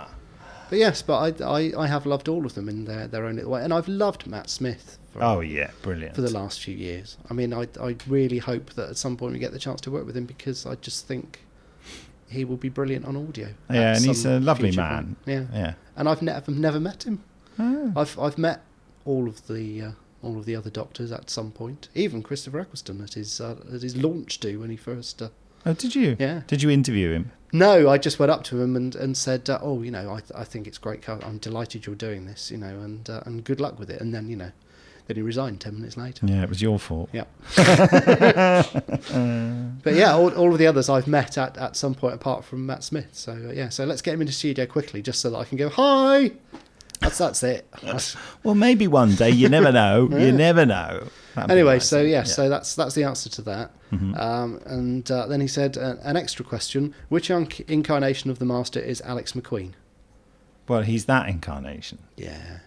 But 0.71 0.79
yes, 0.79 1.01
but 1.01 1.41
I, 1.41 1.45
I, 1.45 1.73
I 1.83 1.87
have 1.87 2.05
loved 2.05 2.29
all 2.29 2.45
of 2.45 2.55
them 2.55 2.69
in 2.69 2.85
their, 2.85 3.05
their 3.05 3.25
own 3.25 3.35
little 3.35 3.51
way, 3.51 3.61
and 3.61 3.73
I've 3.73 3.89
loved 3.89 4.25
Matt 4.25 4.49
Smith. 4.49 4.97
For, 5.11 5.21
Oh, 5.21 5.39
yeah, 5.41 5.69
brilliant. 5.81 6.15
For 6.15 6.21
the 6.21 6.31
last 6.31 6.61
few 6.61 6.73
years, 6.73 7.17
I 7.29 7.33
mean, 7.33 7.53
I 7.53 7.67
I 7.79 7.97
really 8.07 8.37
hope 8.37 8.69
that 8.75 8.89
at 8.89 8.95
some 8.97 9.17
point 9.17 9.33
we 9.33 9.39
get 9.39 9.51
the 9.51 9.59
chance 9.59 9.81
to 9.81 9.91
work 9.91 10.05
with 10.05 10.15
him 10.15 10.25
because 10.25 10.65
I 10.65 10.75
just 10.75 11.05
think 11.05 11.41
he 12.29 12.45
will 12.45 12.55
be 12.55 12.69
brilliant 12.69 13.05
on 13.05 13.17
audio. 13.17 13.49
Yeah, 13.69 13.95
and 13.97 14.05
he's 14.05 14.25
a 14.25 14.39
lovely 14.39 14.71
man. 14.71 15.17
point. 15.17 15.17
Yeah, 15.25 15.45
Yeah. 15.53 15.73
and 15.97 16.07
I've 16.07 16.21
never 16.21 16.49
never 16.49 16.79
met 16.79 17.03
him. 17.03 17.21
Oh. 17.59 17.91
I've 17.97 18.17
I've 18.17 18.37
met 18.37 18.61
all 19.03 19.27
of 19.27 19.47
the 19.47 19.81
uh, 19.81 19.91
all 20.23 20.37
of 20.37 20.45
the 20.45 20.55
other 20.55 20.69
doctors 20.69 21.11
at 21.11 21.29
some 21.29 21.51
point, 21.51 21.89
even 21.93 22.23
Christopher 22.23 22.61
Eccleston 22.61 23.01
at 23.01 23.15
his 23.15 23.41
uh, 23.41 23.57
at 23.73 23.81
his 23.81 23.97
launch 23.97 24.39
do 24.39 24.61
when 24.61 24.69
he 24.69 24.77
first. 24.77 25.21
Uh, 25.21 25.29
Oh, 25.65 25.73
did 25.73 25.95
you? 25.95 26.15
Yeah. 26.19 26.41
Did 26.47 26.61
you 26.61 26.69
interview 26.69 27.11
him? 27.11 27.31
no, 27.53 27.89
I 27.89 27.97
just 27.97 28.17
went 28.17 28.31
up 28.31 28.43
to 28.45 28.61
him 28.61 28.75
and, 28.77 28.95
and 28.95 29.15
said, 29.17 29.49
uh, 29.49 29.59
"Oh, 29.61 29.81
you 29.81 29.91
know, 29.91 30.11
I, 30.11 30.41
I 30.41 30.43
think 30.45 30.67
it's 30.67 30.77
great. 30.77 31.07
I'm 31.09 31.37
delighted 31.37 31.85
you're 31.85 31.95
doing 31.95 32.25
this. 32.25 32.49
You 32.49 32.57
know, 32.57 32.79
and 32.79 33.09
uh, 33.09 33.21
and 33.25 33.43
good 33.43 33.59
luck 33.59 33.77
with 33.77 33.89
it." 33.89 33.99
And 33.99 34.13
then 34.13 34.29
you 34.29 34.37
know, 34.37 34.51
then 35.07 35.17
he 35.17 35.21
resigned 35.21 35.59
ten 35.59 35.75
minutes 35.75 35.97
later. 35.97 36.25
Yeah, 36.25 36.43
it 36.43 36.49
was 36.49 36.61
your 36.61 36.79
fault. 36.79 37.09
Yeah. 37.11 37.25
But 39.83 39.95
yeah, 39.95 40.13
all, 40.13 40.29
all 40.35 40.51
of 40.53 40.59
the 40.59 40.67
others 40.67 40.89
I've 40.89 41.07
met 41.07 41.37
at, 41.39 41.57
at 41.57 41.75
some 41.75 41.95
point 41.95 42.13
apart 42.13 42.45
from 42.45 42.65
Matt 42.67 42.83
Smith. 42.83 43.09
So 43.13 43.31
uh, 43.33 43.51
yeah, 43.51 43.69
so 43.69 43.83
let's 43.83 44.01
get 44.01 44.13
him 44.13 44.21
into 44.21 44.33
studio 44.33 44.65
quickly 44.67 45.01
just 45.01 45.19
so 45.21 45.31
that 45.31 45.37
I 45.37 45.43
can 45.43 45.57
go 45.57 45.69
hi. 45.69 46.31
That's 47.01 47.17
that's 47.17 47.43
it. 47.43 47.67
That's- 47.81 48.15
Well, 48.43 48.55
maybe 48.55 48.87
one 48.87 49.15
day. 49.15 49.29
You 49.31 49.49
never 49.49 49.71
know. 49.71 50.07
Yeah. 50.11 50.19
You 50.19 50.31
never 50.31 50.65
know. 50.65 51.07
That'd 51.35 51.51
anyway, 51.51 51.73
nice. 51.75 51.87
so 51.89 52.01
yeah, 52.01 52.23
so 52.23 52.49
that's 52.49 52.75
that's 52.75 52.95
the 52.95 53.03
answer 53.03 53.29
to 53.29 53.41
that. 53.43 53.71
Mhm. 53.91 54.17
Um, 54.19 54.59
and 54.65 55.09
uh, 55.11 55.27
then 55.27 55.41
he 55.41 55.47
said 55.47 55.77
uh, 55.77 55.95
an 56.03 56.15
extra 56.17 56.43
question: 56.45 56.93
Which 57.09 57.29
inc- 57.29 57.67
incarnation 57.69 58.29
of 58.29 58.39
the 58.39 58.45
Master 58.45 58.79
is 58.79 59.01
Alex 59.01 59.33
Macqueen? 59.33 59.71
Well, 60.67 60.81
he's 60.83 61.05
that 61.05 61.27
incarnation. 61.29 61.99
Yeah. 62.17 62.59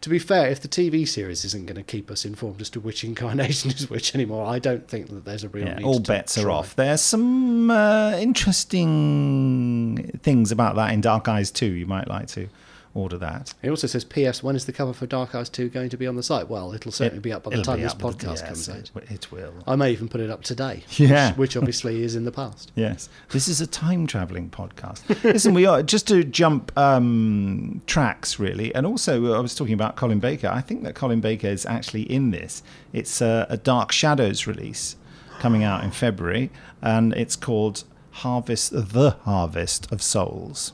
To 0.00 0.08
be 0.08 0.18
fair, 0.18 0.48
if 0.48 0.60
the 0.60 0.68
TV 0.68 1.06
series 1.06 1.44
isn't 1.44 1.66
going 1.66 1.76
to 1.76 1.82
keep 1.82 2.10
us 2.10 2.24
informed 2.24 2.60
as 2.60 2.70
to 2.70 2.80
which 2.80 3.04
incarnation 3.10 3.70
is 3.70 3.88
which 3.90 4.14
anymore, 4.14 4.46
I 4.46 4.58
don't 4.58 4.88
think 4.88 5.08
that 5.10 5.24
there's 5.24 5.44
a 5.44 5.48
real 5.48 5.66
Yeah, 5.66 5.76
need 5.76 5.84
all 5.84 6.00
to 6.00 6.12
bets 6.12 6.38
are 6.38 6.50
off. 6.50 6.74
There's 6.76 7.00
some 7.02 7.70
uh, 7.70 8.12
interesting 8.16 10.18
things 10.22 10.50
about 10.52 10.76
that 10.76 10.92
in 10.92 11.00
Dark 11.00 11.28
Eyes 11.28 11.50
2. 11.50 11.66
You 11.66 11.86
might 11.86 12.08
like 12.08 12.28
to 12.28 12.48
order 12.96 13.18
that. 13.18 13.54
He 13.62 13.68
also 13.70 13.86
says, 13.86 14.04
"P.S. 14.04 14.42
When 14.42 14.56
is 14.56 14.64
the 14.66 14.72
cover 14.72 14.92
for 14.92 15.06
Dark 15.06 15.34
Eyes 15.34 15.48
2 15.48 15.68
going 15.68 15.88
to 15.90 15.96
be 15.96 16.06
on 16.06 16.16
the 16.16 16.22
site?" 16.22 16.48
Well, 16.48 16.72
it'll 16.72 16.92
certainly 16.92 17.18
It- 17.18 17.22
be 17.22 17.32
up 17.32 17.44
by 17.44 17.54
the 17.56 17.62
time 17.62 17.80
this 17.80 17.94
by 17.94 18.10
the- 18.10 18.16
podcast 18.16 18.28
yes, 18.30 18.42
comes 18.42 18.68
out. 18.68 18.90
it 18.96 19.10
it 19.10 19.32
will. 19.32 19.52
I 19.66 19.76
may 19.76 19.92
even 19.92 20.08
put 20.08 20.20
it 20.20 20.30
up 20.30 20.42
today. 20.42 20.84
Yeah. 20.96 21.30
which, 21.30 21.36
which 21.38 21.56
obviously 21.56 22.02
is 22.02 22.16
in 22.16 22.24
the 22.24 22.32
past. 22.32 22.72
Yes, 22.74 23.08
this 23.30 23.48
is 23.48 23.60
a 23.60 23.66
time 23.66 24.06
traveling 24.06 24.50
podcast. 24.50 25.02
Listen, 25.24 25.54
we 25.54 25.66
are 25.66 25.82
just 25.82 26.08
to 26.08 26.24
jump 26.24 26.76
um, 26.78 27.82
tracks 27.86 28.38
really, 28.38 28.74
and 28.74 28.86
also 28.86 29.32
uh, 29.32 29.36
I 29.36 29.40
was 29.40 29.54
talking 29.54 29.74
about 29.74 29.96
Colin 29.96 30.18
Baker. 30.20 30.48
I 30.48 30.60
think 30.60 30.82
that 30.84 30.94
Colin 30.94 31.20
Baker 31.20 31.48
is 31.48 31.66
actually 31.66 32.02
in 32.02 32.30
this. 32.30 32.62
It's 32.92 33.20
a, 33.20 33.46
a 33.50 33.56
Dark 33.56 33.92
Shadows 33.92 34.46
release 34.46 34.96
coming 35.38 35.62
out 35.62 35.84
in 35.84 35.90
February, 35.90 36.50
and 36.80 37.12
it's 37.14 37.36
called 37.36 37.84
Harvest, 38.10 38.72
the 38.72 39.16
Harvest 39.24 39.90
of 39.92 40.00
Souls. 40.02 40.72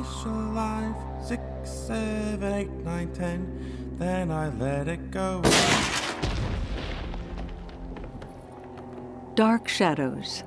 Out 0.00 0.06
official 0.06 0.32
life. 0.32 0.96
Six, 1.22 1.42
seven, 1.64 2.52
eight, 2.52 2.70
nine, 2.70 3.12
ten. 3.12 3.96
Then 3.98 4.30
I 4.30 4.48
let 4.48 4.88
it 4.88 5.10
go. 5.10 5.42
Dark 9.34 9.68
Shadows. 9.68 10.42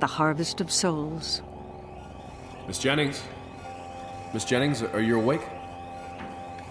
the 0.00 0.06
harvest 0.06 0.60
of 0.60 0.70
souls. 0.70 1.42
Miss 2.66 2.78
Jennings? 2.78 3.22
Miss 4.34 4.44
Jennings, 4.44 4.82
are 4.82 5.00
you 5.00 5.18
awake? 5.18 5.40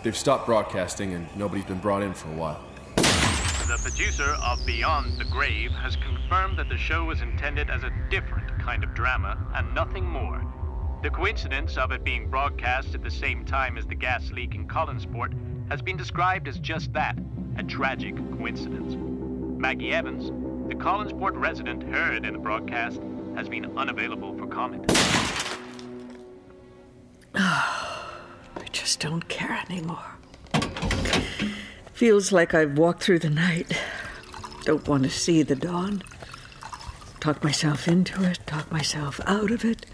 They've 0.04 0.16
stopped 0.16 0.46
broadcasting 0.46 1.14
and 1.14 1.28
nobody's 1.36 1.66
been 1.66 1.80
brought 1.80 2.04
in 2.04 2.14
for 2.14 2.30
a 2.30 2.36
while. 2.36 2.62
The 2.98 3.80
producer 3.82 4.36
of 4.44 4.64
Beyond 4.64 5.18
the 5.18 5.26
Grave 5.26 5.72
has 5.72 5.96
confirmed 5.96 6.60
that 6.60 6.70
the 6.70 6.78
show 6.78 7.06
was 7.06 7.22
intended 7.22 7.72
as 7.72 7.84
a 7.84 7.92
different 8.12 8.48
kind 8.60 8.84
of 8.84 8.94
drama 8.94 9.36
and 9.56 9.74
nothing 9.74 10.06
more. 10.06 10.46
The 11.02 11.10
coincidence 11.12 11.78
of 11.78 11.92
it 11.92 12.04
being 12.04 12.30
broadcast 12.30 12.96
at 12.96 13.04
the 13.04 13.12
same 13.12 13.46
time 13.46 13.78
as 13.78 13.86
the 13.86 13.96
gas 13.96 14.32
leak 14.32 14.56
in 14.56 14.68
Collinsport 14.68 15.34
has 15.70 15.82
been 15.82 15.98
described 15.98 16.48
as 16.48 16.58
just 16.60 16.94
that 16.94 17.18
a 17.58 17.64
tragic 17.64 18.16
coincidence. 18.38 18.96
Maggie 19.60 19.94
Evans, 19.94 20.28
the 20.68 20.76
Collinsport 20.76 21.40
resident 21.40 21.84
heard 21.84 22.26
in 22.26 22.34
the 22.34 22.40
broadcast, 22.40 23.00
has 23.36 23.48
been 23.48 23.78
unavailable 23.78 24.38
for 24.38 24.48
comment. 24.48 24.92
I 27.36 28.66
just 28.72 29.00
don't 29.00 29.28
care 29.28 29.62
anymore. 29.70 30.04
Feels 31.94 32.32
like 32.32 32.54
I've 32.54 32.78
walked 32.78 33.04
through 33.04 33.20
the 33.20 33.30
night. 33.30 33.80
Don't 34.66 34.88
want 34.88 35.04
to 35.04 35.10
see 35.10 35.44
the 35.44 35.56
dawn. 35.56 36.02
Talk 37.20 37.44
myself 37.44 37.88
into 37.88 38.24
it, 38.24 38.40
talk 38.46 38.72
myself 38.72 39.20
out 39.26 39.52
of 39.52 39.64
it. 39.64 39.86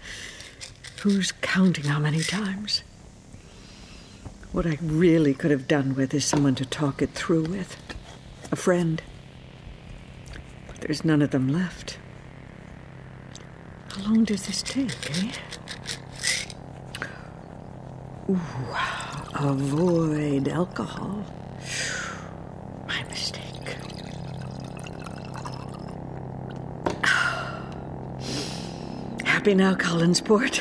Who's 1.02 1.32
counting 1.32 1.86
how 1.86 1.98
many 1.98 2.20
times? 2.20 2.84
What 4.52 4.66
I 4.66 4.78
really 4.80 5.34
could 5.34 5.50
have 5.50 5.66
done 5.66 5.96
with 5.96 6.14
is 6.14 6.24
someone 6.24 6.54
to 6.54 6.64
talk 6.64 7.02
it 7.02 7.10
through 7.10 7.42
with. 7.42 7.76
A 8.52 8.56
friend. 8.56 9.02
But 10.68 10.76
there's 10.76 11.04
none 11.04 11.20
of 11.20 11.32
them 11.32 11.48
left. 11.48 11.98
How 13.88 14.04
long 14.04 14.22
does 14.22 14.46
this 14.46 14.62
take, 14.62 15.24
eh? 15.24 15.32
Ooh, 18.30 18.38
avoid 19.34 20.46
alcohol. 20.46 21.24
My 22.86 23.02
mistake. 23.08 23.42
Happy 29.42 29.56
now, 29.56 29.74
Collinsport? 29.74 30.54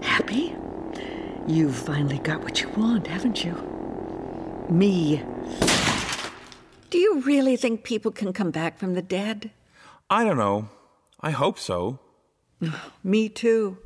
Happy? 0.02 0.56
You've 1.46 1.76
finally 1.76 2.16
got 2.16 2.42
what 2.42 2.62
you 2.62 2.70
want, 2.70 3.06
haven't 3.06 3.44
you? 3.44 3.52
Me. 4.70 5.22
Do 6.88 6.96
you 6.96 7.20
really 7.20 7.54
think 7.54 7.84
people 7.84 8.10
can 8.12 8.32
come 8.32 8.50
back 8.50 8.78
from 8.78 8.94
the 8.94 9.02
dead? 9.02 9.50
I 10.08 10.24
don't 10.24 10.38
know. 10.38 10.70
I 11.20 11.32
hope 11.32 11.58
so. 11.58 11.98
Me 13.04 13.28
too. 13.28 13.76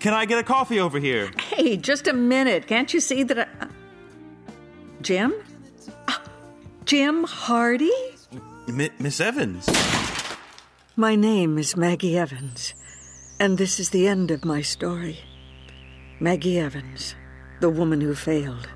Can 0.00 0.14
I 0.14 0.24
get 0.24 0.38
a 0.38 0.42
coffee 0.42 0.80
over 0.80 0.98
here? 0.98 1.32
Hey, 1.50 1.76
just 1.76 2.08
a 2.08 2.14
minute. 2.14 2.66
Can't 2.66 2.94
you 2.94 3.00
see 3.00 3.24
that 3.24 3.46
I. 3.60 3.66
Jim? 5.02 5.34
Ah, 6.08 6.22
Jim 6.86 7.24
Hardy? 7.24 7.92
M- 8.68 8.88
Miss 8.98 9.20
Evans. 9.20 9.68
My 10.96 11.16
name 11.16 11.58
is 11.58 11.76
Maggie 11.76 12.16
Evans, 12.16 12.72
and 13.40 13.58
this 13.58 13.80
is 13.80 13.90
the 13.90 14.06
end 14.06 14.30
of 14.30 14.44
my 14.44 14.62
story. 14.62 15.18
Maggie 16.20 16.60
Evans, 16.60 17.16
the 17.58 17.68
woman 17.68 18.00
who 18.00 18.14
failed. 18.14 18.68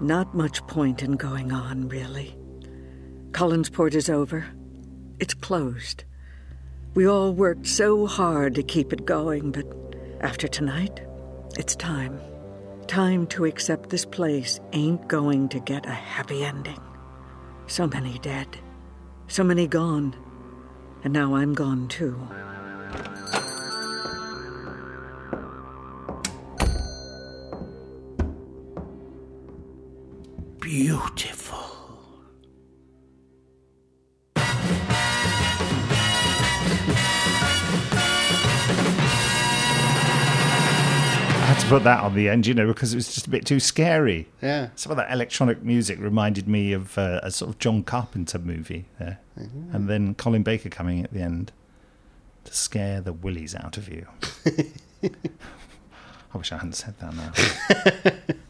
Not 0.00 0.34
much 0.34 0.66
point 0.66 1.02
in 1.02 1.12
going 1.12 1.52
on, 1.52 1.90
really. 1.90 2.34
Collinsport 3.32 3.94
is 3.94 4.08
over. 4.08 4.46
It's 5.20 5.34
closed. 5.34 6.04
We 6.94 7.06
all 7.06 7.34
worked 7.34 7.66
so 7.66 8.06
hard 8.06 8.54
to 8.54 8.62
keep 8.62 8.90
it 8.90 9.04
going, 9.04 9.52
but 9.52 9.66
after 10.22 10.48
tonight, 10.48 11.02
it's 11.58 11.76
time. 11.76 12.18
Time 12.86 13.26
to 13.26 13.44
accept 13.44 13.90
this 13.90 14.06
place 14.06 14.58
ain't 14.72 15.06
going 15.06 15.50
to 15.50 15.60
get 15.60 15.84
a 15.84 15.90
happy 15.90 16.44
ending. 16.44 16.80
So 17.66 17.86
many 17.86 18.18
dead, 18.20 18.48
so 19.28 19.44
many 19.44 19.66
gone, 19.66 20.16
and 21.04 21.12
now 21.12 21.34
I'm 21.34 21.54
gone 21.54 21.88
too. 21.88 22.16
Beautiful. 30.60 31.41
Put 41.72 41.84
that 41.84 42.00
on 42.00 42.14
the 42.14 42.28
end, 42.28 42.46
you 42.46 42.54
know, 42.54 42.66
because 42.66 42.92
it 42.92 42.96
was 42.96 43.14
just 43.14 43.26
a 43.26 43.30
bit 43.30 43.46
too 43.46 43.58
scary. 43.58 44.28
Yeah. 44.42 44.68
Some 44.74 44.90
of 44.90 44.96
that 44.98 45.10
electronic 45.10 45.62
music 45.62 45.98
reminded 46.00 46.46
me 46.46 46.72
of 46.72 46.96
uh, 46.98 47.20
a 47.22 47.30
sort 47.30 47.50
of 47.50 47.58
John 47.58 47.82
Carpenter 47.82 48.38
movie 48.38 48.84
there. 48.98 49.18
Mhm. 49.38 49.74
And 49.74 49.88
then 49.88 50.14
Colin 50.14 50.42
Baker 50.42 50.68
coming 50.68 51.02
at 51.02 51.12
the 51.12 51.22
end 51.22 51.50
to 52.44 52.54
scare 52.54 53.00
the 53.00 53.12
willies 53.12 53.54
out 53.54 53.76
of 53.78 53.88
you. 53.88 54.06
I 56.34 56.38
wish 56.38 56.52
I 56.52 56.56
hadn't 56.56 56.74
said 56.74 56.94
that 56.98 57.14
now. 57.14 58.12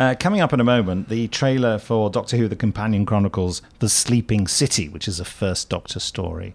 Uh, 0.00 0.14
coming 0.18 0.40
up 0.40 0.54
in 0.54 0.58
a 0.58 0.64
moment, 0.64 1.10
the 1.10 1.28
trailer 1.28 1.78
for 1.78 2.08
Doctor 2.08 2.38
Who: 2.38 2.48
The 2.48 2.56
Companion 2.56 3.04
Chronicles: 3.04 3.60
The 3.78 3.90
Sleeping 3.90 4.48
City, 4.48 4.88
which 4.88 5.06
is 5.06 5.20
a 5.20 5.24
first 5.24 5.68
Doctor 5.68 6.00
story 6.00 6.54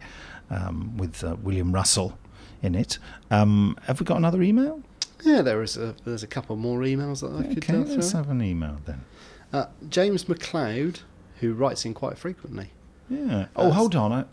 um, 0.50 0.98
with 0.98 1.24
uh, 1.24 1.36
William 1.42 1.72
Russell 1.72 2.18
in 2.64 2.74
it. 2.74 2.98
Um, 3.30 3.78
have 3.86 4.00
we 4.00 4.06
got 4.08 4.18
another 4.18 4.42
email? 4.42 4.82
Yeah, 5.24 5.42
there 5.42 5.62
is 5.64 5.78
a, 5.78 5.96
there's 6.06 6.24
a 6.24 6.28
couple 6.28 6.56
more 6.56 6.80
emails 6.82 7.22
that 7.22 7.34
I 7.34 7.48
could 7.54 7.58
Okay, 7.64 7.76
uh, 7.76 7.96
let's 7.96 8.12
have 8.12 8.30
an 8.30 8.42
email 8.42 8.78
then. 8.86 9.04
Uh, 9.52 9.66
James 9.90 10.26
McLeod, 10.26 11.00
who 11.40 11.54
writes 11.54 11.86
in 11.86 11.94
quite 11.94 12.18
frequently. 12.18 12.72
Yeah. 13.10 13.48
Oh, 13.56 13.68
Uh, 13.70 13.72
hold 13.72 13.96
on. 13.96 14.12
I 14.12 14.26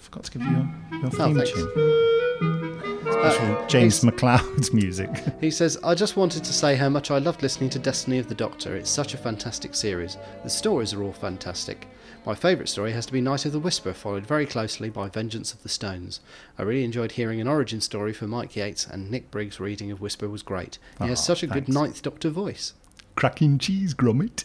forgot 0.00 0.24
to 0.24 0.30
give 0.32 0.42
you 0.42 0.50
your, 0.50 0.68
your 1.00 1.06
Oh, 1.06 1.10
theme 1.10 1.36
thanks. 1.36 1.50
tune. 1.52 2.25
Uh, 2.40 3.66
James 3.66 4.00
McLeod's 4.00 4.72
music. 4.72 5.10
He 5.40 5.50
says, 5.50 5.78
I 5.84 5.94
just 5.94 6.16
wanted 6.16 6.44
to 6.44 6.52
say 6.52 6.76
how 6.76 6.88
much 6.88 7.10
I 7.10 7.18
loved 7.18 7.42
listening 7.42 7.70
to 7.70 7.78
Destiny 7.78 8.18
of 8.18 8.28
the 8.28 8.34
Doctor. 8.34 8.74
It's 8.74 8.90
such 8.90 9.14
a 9.14 9.18
fantastic 9.18 9.74
series. 9.74 10.16
The 10.42 10.50
stories 10.50 10.94
are 10.94 11.02
all 11.02 11.12
fantastic. 11.12 11.88
My 12.24 12.34
favourite 12.34 12.68
story 12.68 12.92
has 12.92 13.06
to 13.06 13.12
be 13.12 13.20
Night 13.20 13.44
of 13.44 13.52
the 13.52 13.60
Whisper, 13.60 13.92
followed 13.92 14.26
very 14.26 14.46
closely 14.46 14.90
by 14.90 15.08
Vengeance 15.08 15.52
of 15.52 15.62
the 15.62 15.68
Stones. 15.68 16.20
I 16.58 16.62
really 16.62 16.84
enjoyed 16.84 17.12
hearing 17.12 17.40
an 17.40 17.46
origin 17.48 17.80
story 17.80 18.12
for 18.12 18.26
Mike 18.26 18.56
Yates, 18.56 18.86
and 18.86 19.10
Nick 19.10 19.30
Briggs' 19.30 19.60
reading 19.60 19.90
of 19.92 20.00
Whisper 20.00 20.28
was 20.28 20.42
great. 20.42 20.78
He 21.00 21.08
has 21.08 21.24
such 21.24 21.42
a 21.42 21.46
good. 21.46 21.68
Ninth 21.68 22.02
Doctor 22.02 22.30
voice. 22.30 22.72
Cracking 23.14 23.58
cheese 23.58 23.94
grommet. 23.94 24.44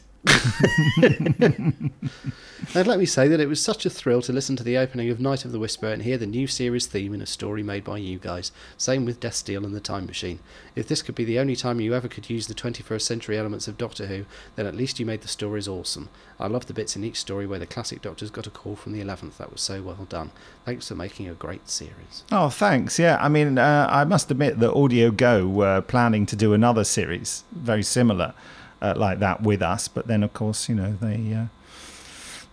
And 2.73 2.87
let 2.87 2.99
me 2.99 3.05
say 3.05 3.27
that 3.27 3.39
it 3.39 3.49
was 3.49 3.61
such 3.61 3.85
a 3.85 3.89
thrill 3.89 4.21
to 4.21 4.31
listen 4.31 4.55
to 4.55 4.63
the 4.63 4.77
opening 4.77 5.09
of 5.09 5.19
Night 5.19 5.43
of 5.43 5.51
the 5.51 5.59
Whisper 5.59 5.87
and 5.87 6.03
hear 6.03 6.17
the 6.17 6.25
new 6.25 6.47
series 6.47 6.85
theme 6.85 7.13
in 7.13 7.21
a 7.21 7.25
story 7.25 7.63
made 7.63 7.83
by 7.83 7.97
you 7.97 8.17
guys. 8.17 8.51
Same 8.77 9.03
with 9.03 9.19
Death's 9.19 9.41
Deal 9.41 9.65
and 9.65 9.75
the 9.75 9.81
Time 9.81 10.05
Machine. 10.05 10.39
If 10.73 10.87
this 10.87 11.01
could 11.01 11.15
be 11.15 11.25
the 11.25 11.39
only 11.39 11.57
time 11.57 11.81
you 11.81 11.93
ever 11.93 12.07
could 12.07 12.29
use 12.29 12.47
the 12.47 12.53
21st 12.53 13.01
century 13.01 13.37
elements 13.37 13.67
of 13.67 13.77
Doctor 13.77 14.05
Who, 14.05 14.25
then 14.55 14.67
at 14.67 14.75
least 14.75 14.99
you 14.99 15.05
made 15.05 15.21
the 15.21 15.27
stories 15.27 15.67
awesome. 15.67 16.09
I 16.39 16.47
love 16.47 16.67
the 16.67 16.73
bits 16.73 16.95
in 16.95 17.03
each 17.03 17.19
story 17.19 17.45
where 17.45 17.59
the 17.59 17.65
classic 17.65 18.01
Doctors 18.01 18.31
got 18.31 18.47
a 18.47 18.51
call 18.51 18.77
from 18.77 18.93
the 18.93 19.01
11th. 19.01 19.37
That 19.37 19.51
was 19.51 19.61
so 19.61 19.81
well 19.81 20.05
done. 20.07 20.31
Thanks 20.63 20.87
for 20.87 20.95
making 20.95 21.27
a 21.27 21.33
great 21.33 21.67
series. 21.67 22.23
Oh, 22.31 22.49
thanks. 22.49 22.97
Yeah, 22.97 23.17
I 23.19 23.27
mean, 23.27 23.57
uh, 23.57 23.87
I 23.91 24.05
must 24.05 24.31
admit 24.31 24.59
that 24.59 24.71
AudioGO 24.71 25.51
were 25.51 25.81
planning 25.81 26.25
to 26.27 26.35
do 26.37 26.53
another 26.53 26.83
series 26.83 27.43
very 27.51 27.83
similar 27.83 28.33
uh, 28.81 28.93
like 28.97 29.19
that 29.19 29.41
with 29.43 29.61
us, 29.61 29.87
but 29.87 30.07
then, 30.07 30.23
of 30.23 30.33
course, 30.33 30.67
you 30.69 30.75
know, 30.75 30.97
they. 31.01 31.33
Uh, 31.33 31.45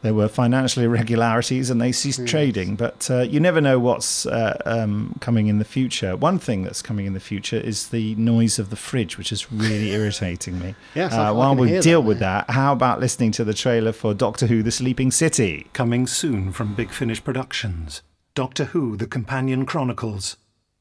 there 0.01 0.15
were 0.15 0.29
financial 0.29 0.83
irregularities 0.85 1.71
and 1.71 1.81
they 1.81 1.91
ceased 1.91 2.21
Yes. 2.21 2.31
trading. 2.31 2.77
But 2.77 3.11
uh, 3.11 3.23
you 3.23 3.41
never 3.41 3.61
know 3.61 3.81
what's 3.81 4.27
uh, 4.27 4.57
um, 4.65 5.17
coming 5.21 5.49
in 5.49 5.59
the 5.59 5.65
future. 5.65 6.17
One 6.17 6.39
thing 6.39 6.63
that's 6.63 6.83
coming 6.83 7.07
in 7.07 7.15
the 7.15 7.21
future 7.21 7.57
is 7.57 7.89
the 7.89 8.15
noise 8.15 8.61
of 8.61 8.71
the 8.71 8.77
fridge, 8.77 9.19
which 9.19 9.33
is 9.33 9.51
really 9.51 9.91
irritating 9.99 10.61
me. 10.61 10.77
Yes, 10.95 11.13
uh, 11.13 11.33
while 11.35 11.57
we 11.57 11.81
deal 11.81 12.03
that 12.03 12.07
with 12.09 12.21
that, 12.21 12.51
how 12.51 12.73
about 12.73 13.01
listening 13.01 13.33
to 13.33 13.45
the 13.45 13.55
trailer 13.55 13.91
for 13.93 14.15
Doctor 14.15 14.47
Who: 14.47 14.63
The 14.63 14.71
Sleeping 14.71 15.11
City? 15.11 15.67
Coming 15.73 16.07
soon 16.07 16.53
from 16.53 16.75
Big 16.77 16.91
Finish 16.93 17.25
Productions. 17.25 18.03
Doctor 18.37 18.67
Who: 18.67 18.97
The 18.97 19.09
Companion 19.09 19.67
Chronicles. 19.67 20.37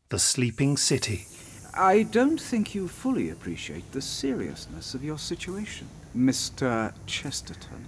The 0.09 0.19
Sleeping 0.19 0.77
City. 0.77 1.25
I 1.77 2.03
don't 2.03 2.41
think 2.41 2.73
you 2.73 2.87
fully 2.87 3.29
appreciate 3.29 3.91
the 3.91 4.01
seriousness 4.01 4.95
of 4.95 5.03
your 5.03 5.19
situation, 5.19 5.87
Mr. 6.17 6.91
Chesterton. 7.05 7.85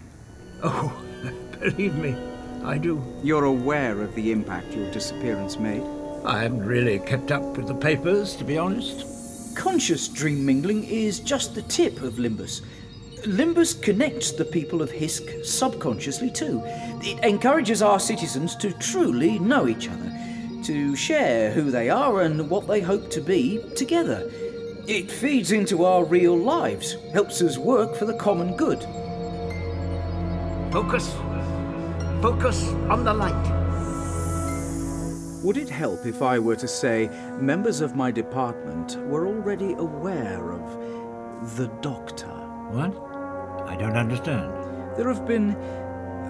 Oh, 0.62 0.96
believe 1.60 1.96
me, 1.96 2.16
I 2.64 2.78
do. 2.78 3.04
You're 3.24 3.46
aware 3.46 4.00
of 4.02 4.14
the 4.14 4.32
impact 4.32 4.76
your 4.76 4.92
disappearance 4.92 5.58
made? 5.58 5.82
I 6.24 6.44
haven't 6.44 6.68
really 6.68 7.00
kept 7.00 7.32
up 7.32 7.58
with 7.58 7.68
the 7.68 7.74
papers, 7.74 8.36
to 8.36 8.44
be 8.44 8.60
honest. 8.60 9.58
Conscious 9.58 10.08
dream 10.08 10.46
mingling 10.46 10.84
is 10.84 11.20
just 11.20 11.56
the 11.56 11.64
tip 11.64 12.04
of 12.04 12.20
Limbus. 12.20 12.62
Limbus 13.26 13.82
connects 13.82 14.32
the 14.32 14.46
people 14.46 14.84
of 14.84 14.92
Hisk 14.92 15.44
subconsciously 15.44 16.30
too. 16.30 16.62
It 17.02 17.24
encourages 17.24 17.82
our 17.82 18.00
citizens 18.00 18.56
to 18.58 18.72
truly 18.74 19.40
know 19.40 19.68
each 19.68 19.90
other, 19.90 20.12
to 20.70 20.96
share 20.96 21.52
who 21.52 21.72
they 21.72 21.90
are 21.90 22.22
and 22.22 22.48
what 22.48 22.68
they 22.68 22.80
hope 22.80 23.10
to 23.10 23.22
be 23.22 23.60
together. 23.76 24.30
It 24.86 25.10
feeds 25.10 25.52
into 25.52 25.84
our 25.84 26.04
real 26.04 26.38
lives, 26.38 26.96
helps 27.12 27.42
us 27.42 27.58
work 27.58 27.96
for 27.96 28.06
the 28.06 28.14
common 28.14 28.56
good. 28.56 28.84
Focus. 30.72 31.12
Focus 32.22 32.68
on 32.88 33.04
the 33.04 33.16
light. 33.16 33.50
Would 35.44 35.58
it 35.58 35.70
help 35.70 36.06
if 36.06 36.22
I 36.22 36.38
were 36.38 36.58
to 36.58 36.68
say 36.68 37.10
members 37.40 37.82
of 37.82 37.96
my 37.96 38.12
department 38.12 38.96
were 39.08 39.26
already 39.26 39.74
aware 39.74 40.52
of 40.52 41.58
the 41.58 41.66
Doctor? 41.82 42.28
What? 42.28 42.94
I 43.68 43.76
don't 43.76 43.98
understand. 43.98 44.54
There 44.96 45.12
have 45.12 45.26
been 45.26 45.58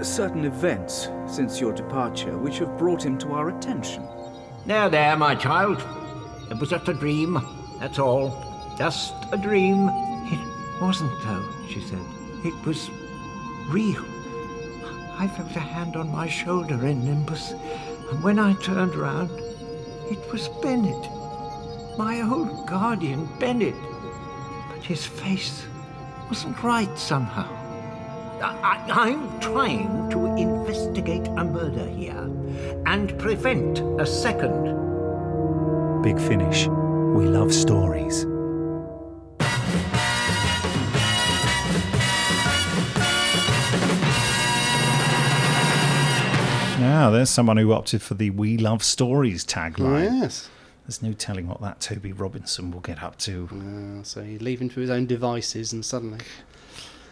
certain 0.02 0.46
events 0.46 1.10
since 1.28 1.60
your 1.60 1.74
departure 1.74 2.38
which 2.38 2.60
have 2.60 2.78
brought 2.78 3.04
him 3.04 3.18
to 3.18 3.34
our 3.34 3.50
attention. 3.50 4.08
There, 4.70 4.88
there, 4.88 5.18
my 5.18 5.34
child. 5.34 5.84
It 6.52 6.60
was 6.60 6.70
just 6.70 6.88
a 6.88 6.94
dream. 6.94 7.42
That's 7.80 7.98
all. 7.98 8.30
Just 8.78 9.16
a 9.32 9.36
dream. 9.36 9.90
It 10.32 10.40
wasn't, 10.80 11.12
though, 11.24 11.44
she 11.68 11.82
said. 11.82 12.06
It 12.44 12.54
was 12.68 12.92
real. 13.70 14.06
I 15.18 15.28
felt 15.28 15.56
a 15.56 15.60
hand 15.60 15.96
on 15.96 16.12
my 16.12 16.28
shoulder 16.30 16.86
in 16.86 17.04
Nimbus, 17.04 17.54
and 18.12 18.22
when 18.22 18.38
I 18.38 18.54
turned 18.62 18.94
round, 18.94 19.32
it 20.12 20.32
was 20.32 20.50
Bennett. 20.62 21.10
My 21.98 22.22
old 22.22 22.68
guardian, 22.68 23.28
Bennett. 23.40 23.74
But 24.70 24.84
his 24.84 25.04
face 25.04 25.66
wasn't 26.28 26.62
right 26.62 26.96
somehow. 26.96 27.50
I, 28.40 28.86
I'm 28.88 29.40
trying 29.40 30.12
to 30.12 30.28
investigate 30.36 31.26
a 31.26 31.44
murder 31.44 31.88
here 31.88 32.30
and 32.86 33.18
prevent 33.20 33.80
a 34.00 34.06
second. 34.06 34.78
Big 36.02 36.20
Finish. 36.20 36.68
We 36.68 37.26
love 37.26 37.54
stories. 37.54 38.26
Now, 46.80 47.10
there's 47.12 47.30
someone 47.30 47.58
who 47.58 47.74
opted 47.74 48.02
for 48.02 48.14
the 48.14 48.30
We 48.30 48.58
Love 48.58 48.84
Stories 48.84 49.46
tagline. 49.46 50.22
Yes. 50.22 50.50
There's 50.86 51.02
no 51.02 51.12
telling 51.12 51.48
what 51.48 51.62
that 51.62 51.82
Toby 51.82 52.14
Robinson 52.14 52.72
will 52.72 52.80
get 52.80 53.04
up 53.04 53.18
to. 53.20 53.50
Uh, 53.52 54.04
so 54.04 54.22
you 54.22 54.40
leave 54.40 54.62
him 54.62 54.70
to 54.70 54.80
his 54.80 54.90
own 54.90 55.06
devices, 55.06 55.74
and 55.74 55.84
suddenly. 55.84 56.20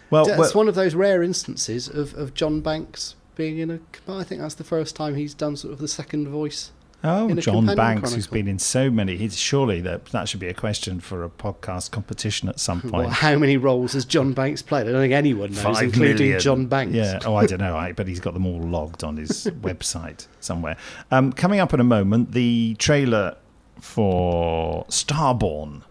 Well, 0.09 0.25
it's 0.27 0.37
well- 0.37 0.51
one 0.53 0.67
of 0.69 0.75
those 0.75 0.95
rare 0.95 1.21
instances 1.21 1.89
of, 1.89 2.13
of 2.13 2.33
John 2.33 2.61
Banks 2.61 3.15
being 3.37 3.59
in 3.59 3.69
a. 3.71 3.79
I 4.11 4.23
think 4.23 4.41
that's 4.41 4.55
the 4.55 4.63
first 4.65 4.95
time 4.95 5.15
he's 5.15 5.33
done 5.33 5.55
sort 5.55 5.71
of 5.73 5.79
the 5.79 5.87
second 5.87 6.27
voice. 6.27 6.71
Oh, 7.03 7.33
John 7.35 7.67
Banks, 7.67 8.13
who's 8.13 8.25
been 8.25 8.47
in 8.47 8.57
so 8.57 8.89
many. 8.89 9.17
He's, 9.17 9.37
surely 9.37 9.81
that 9.81 10.05
that 10.07 10.27
should 10.27 10.39
be 10.39 10.47
a 10.47 10.53
question 10.53 10.99
for 10.99 11.23
a 11.23 11.29
podcast 11.29 11.91
competition 11.91 12.49
at 12.49 12.59
some 12.59 12.81
point. 12.81 12.93
Well, 12.93 13.09
how 13.09 13.37
many 13.37 13.55
roles 13.55 13.93
has 13.93 14.03
John 14.03 14.33
Banks 14.33 14.63
played? 14.63 14.87
I 14.87 14.91
don't 14.91 15.01
think 15.01 15.13
anyone 15.13 15.51
knows, 15.51 15.61
Five 15.61 15.83
including 15.83 16.17
million. 16.17 16.39
John 16.39 16.65
Banks. 16.65 16.95
Yeah. 16.95 17.19
Oh, 17.23 17.35
I 17.35 17.45
don't 17.45 17.59
know. 17.59 17.77
I 17.77 17.91
bet 17.91 18.07
he's 18.07 18.19
got 18.19 18.33
them 18.33 18.47
all 18.47 18.59
logged 18.59 19.03
on 19.03 19.15
his 19.17 19.45
website 19.61 20.25
somewhere. 20.39 20.75
Um, 21.11 21.31
coming 21.31 21.59
up 21.59 21.71
in 21.71 21.79
a 21.79 21.83
moment, 21.85 22.31
the 22.31 22.75
trailer 22.79 23.37
for 23.79 24.83
Starborn, 24.85 25.83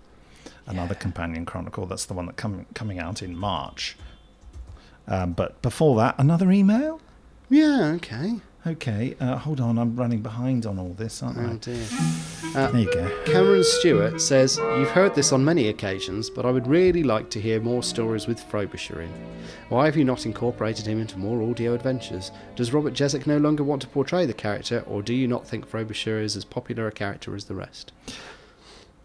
another 0.66 0.96
companion 0.96 1.46
chronicle. 1.46 1.86
That's 1.86 2.04
the 2.06 2.14
one 2.14 2.26
that 2.26 2.36
coming 2.36 2.66
coming 2.74 2.98
out 2.98 3.22
in 3.22 3.36
March. 3.36 3.96
Um, 5.06 5.34
but 5.34 5.62
before 5.62 5.96
that, 5.98 6.16
another 6.18 6.50
email. 6.50 7.00
Yeah. 7.48 7.92
Okay. 7.96 8.40
Okay. 8.66 9.14
Uh, 9.20 9.36
hold 9.36 9.60
on. 9.60 9.78
I'm 9.78 9.94
running 9.94 10.20
behind 10.22 10.66
on 10.66 10.78
all 10.78 10.94
this, 10.94 11.22
aren't 11.22 11.38
I? 11.38 11.44
Oh 11.52 11.56
dear. 11.58 11.86
Uh, 12.56 12.70
There 12.72 12.80
you 12.80 12.92
go. 12.92 13.22
Cameron 13.24 13.62
Stewart 13.62 14.20
says, 14.20 14.56
You've 14.58 14.90
heard 14.90 15.14
this 15.14 15.32
on 15.32 15.44
many 15.44 15.68
occasions, 15.68 16.28
but 16.30 16.44
I 16.44 16.50
would 16.50 16.66
really 16.66 17.04
like 17.04 17.30
to 17.30 17.40
hear 17.40 17.60
more 17.60 17.82
stories 17.84 18.26
with 18.26 18.40
Frobisher 18.40 19.02
in. 19.02 19.10
Why 19.68 19.84
have 19.84 19.96
you 19.96 20.04
not 20.04 20.26
incorporated 20.26 20.86
him 20.86 21.00
into 21.00 21.18
more 21.18 21.48
audio 21.48 21.74
adventures? 21.74 22.32
Does 22.56 22.72
Robert 22.72 22.94
Jezek 22.94 23.26
no 23.26 23.38
longer 23.38 23.62
want 23.62 23.82
to 23.82 23.88
portray 23.88 24.26
the 24.26 24.32
character, 24.32 24.82
or 24.88 25.00
do 25.02 25.14
you 25.14 25.28
not 25.28 25.46
think 25.46 25.66
Frobisher 25.66 26.18
is 26.20 26.37
as 26.37 26.44
popular 26.44 26.88
a 26.88 26.92
character 26.92 27.37
as 27.37 27.44
the 27.44 27.54
rest? 27.54 27.92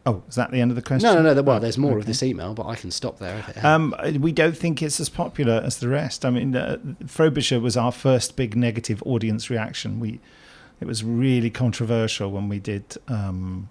Oh, 0.05 0.23
is 0.27 0.35
that 0.35 0.49
the 0.51 0.59
end 0.59 0.71
of 0.71 0.75
the 0.75 0.81
question? 0.81 1.13
No, 1.13 1.21
no, 1.21 1.33
no. 1.33 1.41
Well, 1.43 1.59
there's 1.59 1.77
more 1.77 1.97
of 1.97 2.07
this 2.07 2.23
email, 2.23 2.53
but 2.55 2.65
I 2.65 2.75
can 2.75 2.89
stop 2.89 3.19
there 3.19 3.37
if 3.37 3.49
it 3.49 3.55
helps. 3.57 3.65
Um, 3.65 4.21
we 4.21 4.31
don't 4.31 4.57
think 4.57 4.81
it's 4.81 4.99
as 4.99 5.09
popular 5.09 5.61
as 5.63 5.77
the 5.77 5.89
rest. 5.89 6.25
I 6.25 6.31
mean, 6.31 6.55
uh, 6.55 6.77
Frobisher 7.05 7.59
was 7.59 7.77
our 7.77 7.91
first 7.91 8.35
big 8.35 8.55
negative 8.55 9.03
audience 9.05 9.49
reaction. 9.51 9.99
We, 9.99 10.19
it 10.79 10.85
was 10.85 11.03
really 11.03 11.51
controversial 11.51 12.31
when 12.31 12.49
we 12.49 12.59
did. 12.59 12.97
Um, 13.07 13.69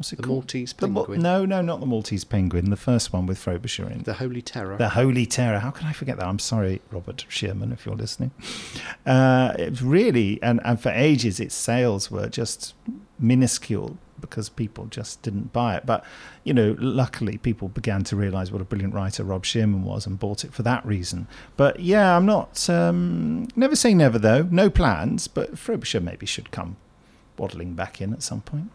what's 0.00 0.14
it 0.14 0.16
The 0.16 0.22
called? 0.22 0.36
Maltese 0.38 0.72
The 0.72 0.86
Penguin. 0.86 1.20
no, 1.20 1.44
no, 1.44 1.60
not 1.60 1.78
the 1.80 1.84
Maltese 1.86 2.24
Penguin. 2.24 2.70
The 2.70 2.76
first 2.76 3.12
one 3.12 3.26
with 3.26 3.36
Frobisher 3.36 3.86
in. 3.86 4.02
The 4.04 4.14
Holy 4.14 4.40
Terror. 4.40 4.78
The 4.78 4.88
Holy 4.88 5.26
Terror. 5.26 5.58
How 5.58 5.70
can 5.70 5.86
I 5.86 5.92
forget 5.92 6.16
that? 6.16 6.26
I'm 6.26 6.38
sorry, 6.38 6.80
Robert 6.90 7.26
Shearman, 7.28 7.70
if 7.70 7.84
you're 7.84 7.94
listening. 7.94 8.30
Uh, 9.04 9.54
it 9.58 9.68
was 9.70 9.82
really, 9.82 10.42
and, 10.42 10.58
and 10.64 10.80
for 10.80 10.88
ages, 10.88 11.38
its 11.38 11.54
sales 11.54 12.10
were 12.10 12.28
just 12.30 12.72
minuscule 13.18 13.98
because 14.22 14.48
people 14.48 14.86
just 14.86 15.20
didn't 15.20 15.52
buy 15.52 15.76
it. 15.76 15.84
But, 15.84 16.02
you 16.44 16.54
know, 16.54 16.76
luckily 16.78 17.36
people 17.36 17.68
began 17.68 18.02
to 18.04 18.16
realize 18.16 18.50
what 18.50 18.62
a 18.62 18.64
brilliant 18.64 18.94
writer 18.94 19.22
Rob 19.22 19.44
Shearman 19.44 19.82
was 19.84 20.06
and 20.06 20.18
bought 20.18 20.44
it 20.44 20.54
for 20.54 20.62
that 20.62 20.84
reason. 20.86 21.26
But 21.58 21.80
yeah, 21.80 22.16
I'm 22.16 22.24
not, 22.24 22.70
um, 22.70 23.48
never 23.54 23.76
say 23.76 23.92
never 23.92 24.18
though. 24.18 24.42
No 24.50 24.70
plans, 24.70 25.28
but 25.28 25.58
Frobisher 25.58 26.00
maybe 26.00 26.24
should 26.24 26.50
come 26.50 26.76
waddling 27.36 27.74
back 27.74 28.00
in 28.00 28.14
at 28.14 28.22
some 28.22 28.40
point. 28.40 28.70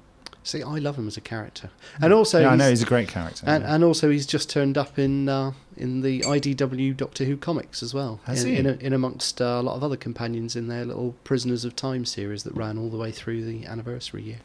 See, 0.45 0.61
I 0.61 0.77
love 0.77 0.95
him 0.95 1.07
as 1.07 1.17
a 1.17 1.21
character, 1.21 1.71
and 1.99 2.13
also 2.13 2.39
Yeah, 2.39 2.49
I 2.49 2.55
know, 2.55 2.69
he's 2.69 2.83
a 2.83 2.85
great 2.85 3.07
character, 3.07 3.43
and, 3.47 3.63
yeah. 3.63 3.73
and 3.73 3.83
also 3.83 4.11
he's 4.11 4.27
just 4.27 4.47
turned 4.47 4.77
up 4.77 4.99
in 4.99 5.27
uh, 5.27 5.53
in 5.75 6.01
the 6.01 6.21
IDW 6.21 6.95
Doctor 6.95 7.25
Who 7.25 7.35
comics 7.35 7.81
as 7.81 7.95
well. 7.95 8.19
Has 8.25 8.43
in, 8.43 8.51
he? 8.51 8.57
In, 8.57 8.65
a, 8.67 8.73
in 8.73 8.93
amongst 8.93 9.41
uh, 9.41 9.45
a 9.45 9.63
lot 9.63 9.75
of 9.75 9.83
other 9.83 9.97
companions 9.97 10.55
in 10.55 10.67
their 10.67 10.85
little 10.85 11.15
Prisoners 11.23 11.65
of 11.65 11.75
Time 11.75 12.05
series 12.05 12.43
that 12.43 12.53
ran 12.55 12.77
all 12.77 12.89
the 12.89 12.97
way 12.97 13.11
through 13.11 13.43
the 13.43 13.65
anniversary 13.65 14.21
year. 14.21 14.37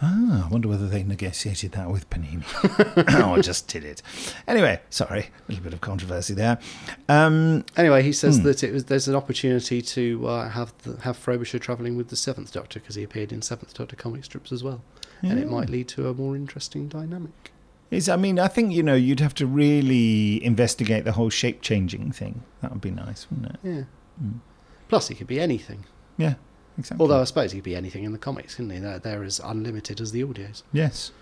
Ah, 0.00 0.46
I 0.46 0.48
wonder 0.48 0.68
whether 0.68 0.86
they 0.86 1.02
negotiated 1.02 1.72
that 1.72 1.90
with 1.90 2.08
Panini. 2.08 2.44
oh, 3.20 3.34
I 3.34 3.40
just 3.40 3.66
did 3.66 3.84
it. 3.84 4.00
Anyway, 4.46 4.80
sorry, 4.90 5.20
a 5.20 5.50
little 5.50 5.64
bit 5.64 5.72
of 5.72 5.80
controversy 5.80 6.34
there. 6.34 6.58
Um, 7.08 7.64
Anyway, 7.76 8.02
he 8.02 8.12
says 8.12 8.38
hmm. 8.38 8.44
that 8.44 8.62
it 8.62 8.72
was 8.72 8.84
there's 8.84 9.08
an 9.08 9.16
opportunity 9.16 9.82
to 9.82 10.28
uh, 10.28 10.48
have 10.50 10.72
the, 10.82 11.00
have 11.00 11.16
Frobisher 11.16 11.58
travelling 11.58 11.96
with 11.96 12.08
the 12.08 12.16
Seventh 12.16 12.52
Doctor 12.52 12.78
because 12.78 12.94
he 12.94 13.02
appeared 13.02 13.32
in 13.32 13.42
Seventh 13.42 13.74
Doctor 13.74 13.96
comic 13.96 14.24
strips 14.24 14.52
as 14.52 14.62
well, 14.62 14.82
and 15.22 15.38
it 15.38 15.50
might 15.50 15.68
lead 15.68 15.88
to 15.88 16.08
a 16.08 16.14
more 16.14 16.36
interesting 16.36 16.88
dynamic. 16.88 17.52
Is 17.90 18.08
I 18.08 18.16
mean, 18.16 18.38
I 18.38 18.48
think 18.48 18.72
you 18.72 18.82
know 18.82 18.94
you'd 18.94 19.20
have 19.20 19.34
to 19.34 19.46
really 19.46 20.44
investigate 20.44 21.04
the 21.04 21.12
whole 21.12 21.30
shape 21.30 21.62
changing 21.62 22.12
thing. 22.12 22.42
That 22.60 22.70
would 22.70 22.82
be 22.82 22.90
nice, 22.90 23.26
wouldn't 23.30 23.54
it? 23.54 23.60
Yeah. 23.62 23.82
Mm. 24.22 24.40
Plus, 24.88 25.10
it 25.10 25.14
could 25.14 25.26
be 25.26 25.40
anything. 25.40 25.84
Yeah, 26.18 26.34
exactly. 26.76 27.02
Although 27.02 27.20
I 27.20 27.24
suppose 27.24 27.52
it 27.52 27.56
could 27.56 27.64
be 27.64 27.76
anything 27.76 28.04
in 28.04 28.12
the 28.12 28.18
comics, 28.18 28.56
couldn't 28.56 28.72
it? 28.72 28.80
They're, 28.80 28.98
they're 28.98 29.22
as 29.24 29.40
unlimited 29.42 30.00
as 30.00 30.12
the 30.12 30.22
audios. 30.22 30.62
yes. 30.72 31.12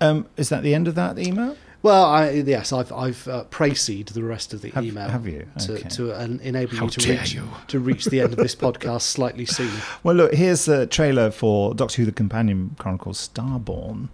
Um, 0.00 0.26
is 0.36 0.48
that 0.48 0.64
the 0.64 0.74
end 0.74 0.88
of 0.88 0.96
that 0.96 1.16
email? 1.18 1.56
Well, 1.82 2.04
I, 2.04 2.30
yes, 2.30 2.72
I've 2.72 2.92
I've 2.92 3.26
uh, 3.26 3.42
precised 3.44 4.14
the 4.14 4.22
rest 4.22 4.54
of 4.54 4.62
the 4.62 4.70
Have- 4.70 4.84
email. 4.84 5.08
have 5.08 5.26
you? 5.26 5.46
to 5.66 5.72
Okay. 5.74 5.88
to 5.90 6.12
uh, 6.12 6.20
enable 6.42 6.76
How 6.76 6.84
you 6.84 6.90
to 6.90 7.00
dare 7.00 7.18
reach 7.18 7.34
you. 7.34 7.48
to 7.68 7.80
reach 7.80 8.04
the 8.04 8.20
end 8.20 8.32
of 8.32 8.38
this 8.38 8.54
podcast 8.66 9.02
slightly 9.02 9.44
sooner. 9.46 9.80
Well, 10.04 10.14
look, 10.14 10.32
here's 10.34 10.64
the 10.64 10.86
trailer 10.86 11.30
for 11.32 11.74
Doctor 11.74 11.96
Who: 12.02 12.06
The 12.06 12.12
Companion 12.12 12.76
Chronicles: 12.78 13.28
Starborn. 13.28 14.08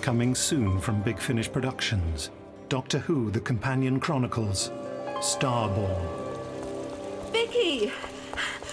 Coming 0.00 0.34
soon 0.34 0.80
from 0.80 1.02
Big 1.02 1.18
Finish 1.20 1.52
Productions. 1.52 2.30
Doctor 2.68 2.98
Who: 2.98 3.30
The 3.30 3.40
Companion 3.40 4.00
Chronicles. 4.00 4.70
Starborn. 5.20 6.02
Vicky! 7.32 7.92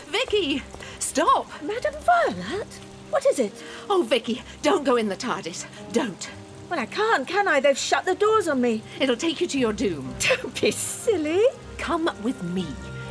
Vicky! 0.08 0.64
Stop! 1.00 1.48
Madam 1.62 1.94
Violet? 2.02 2.68
What 3.10 3.26
is 3.28 3.38
it? 3.40 3.54
Oh, 3.90 4.04
Vicky, 4.04 4.42
don't 4.62 4.84
go 4.84 4.96
in 4.96 5.10
the 5.10 5.16
TARDIS. 5.16 5.66
Don't. 5.92 6.30
Well, 6.70 6.80
I 6.80 6.88
can't, 6.88 7.28
can 7.28 7.48
I? 7.48 7.60
They've 7.60 7.78
shut 7.78 8.06
the 8.06 8.16
doors 8.16 8.48
on 8.48 8.60
me. 8.60 8.82
It'll 9.00 9.16
take 9.16 9.40
you 9.40 9.48
to 9.48 9.60
your 9.60 9.74
doom. 9.74 10.16
Don't 10.20 10.60
be 10.60 10.72
silly. 10.72 11.44
Come 11.78 12.10
with 12.24 12.42
me. 12.44 12.66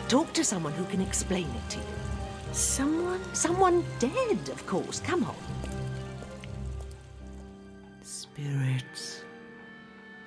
Talk 0.08 0.32
to 0.32 0.44
someone 0.44 0.72
who 0.72 0.84
can 0.86 1.00
explain 1.00 1.46
it 1.46 1.70
to 1.70 1.78
you. 1.78 1.84
Someone? 2.52 3.20
Someone 3.34 3.84
dead, 3.98 4.48
of 4.50 4.66
course. 4.66 5.00
Come 5.00 5.24
on. 5.24 5.36
Spirits, 8.02 9.22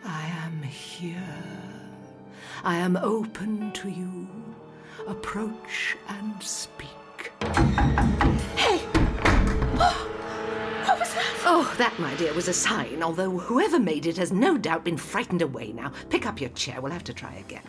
I 0.05 0.25
am 0.45 0.61
here. 0.63 1.23
I 2.63 2.77
am 2.77 2.95
open 2.97 3.71
to 3.73 3.89
you. 3.89 4.27
Approach 5.07 5.97
and 6.07 6.41
speak. 6.41 7.31
Hey! 8.55 8.86
What 11.47 11.59
was 11.59 11.77
that? 11.77 11.93
Oh, 11.93 11.95
that, 11.95 11.99
my 11.99 12.13
dear, 12.15 12.33
was 12.33 12.49
a 12.49 12.53
sign, 12.53 13.01
although 13.01 13.31
whoever 13.31 13.79
made 13.79 14.05
it 14.05 14.17
has 14.17 14.33
no 14.33 14.57
doubt 14.57 14.83
been 14.83 14.97
frightened 14.97 15.41
away 15.41 15.71
now. 15.71 15.93
Pick 16.09 16.25
up 16.25 16.41
your 16.41 16.49
chair. 16.51 16.81
We'll 16.81 16.91
have 16.91 17.05
to 17.05 17.13
try 17.13 17.35
again. 17.35 17.63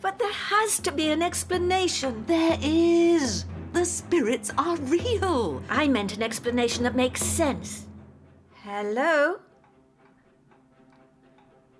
But 0.00 0.18
there 0.20 0.32
has 0.32 0.78
to 0.80 0.92
be 0.92 1.08
an 1.10 1.20
explanation. 1.20 2.24
There 2.26 2.56
is. 2.62 3.44
the 3.72 3.84
spirits 3.84 4.52
are 4.56 4.76
real. 4.76 5.62
I 5.68 5.88
meant 5.88 6.16
an 6.16 6.22
explanation 6.22 6.84
that 6.84 6.94
makes 6.94 7.22
sense. 7.22 7.86
Hello? 8.62 9.40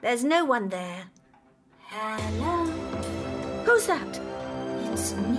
There's 0.00 0.24
no 0.24 0.44
one 0.44 0.68
there. 0.68 1.04
Hello? 1.86 2.64
Who's 3.64 3.86
that? 3.86 4.20
It's 4.90 5.12
me. 5.14 5.38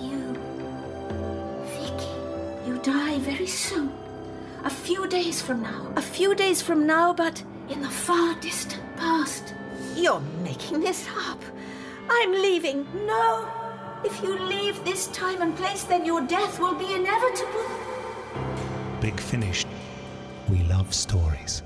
You. 0.00 0.32
Vicky. 1.74 2.66
You 2.66 2.78
die 2.82 3.18
very 3.18 3.46
soon. 3.46 4.05
A 4.66 4.68
few 4.68 5.06
days 5.06 5.40
from 5.40 5.62
now. 5.62 5.92
A 5.94 6.02
few 6.02 6.34
days 6.34 6.60
from 6.60 6.88
now, 6.88 7.12
but 7.12 7.40
in 7.68 7.82
the 7.82 7.88
far 7.88 8.34
distant 8.40 8.82
past. 8.96 9.54
You're 9.94 10.18
making 10.42 10.80
this 10.80 11.06
up. 11.28 11.40
I'm 12.10 12.32
leaving. 12.32 12.84
No. 13.06 13.48
If 14.04 14.20
you 14.24 14.36
leave 14.36 14.84
this 14.84 15.06
time 15.08 15.40
and 15.40 15.56
place, 15.56 15.84
then 15.84 16.04
your 16.04 16.20
death 16.22 16.58
will 16.58 16.74
be 16.74 16.92
inevitable. 16.92 17.64
Big 19.00 19.20
Finish. 19.20 19.64
We 20.48 20.64
love 20.64 20.92
stories. 20.92 21.62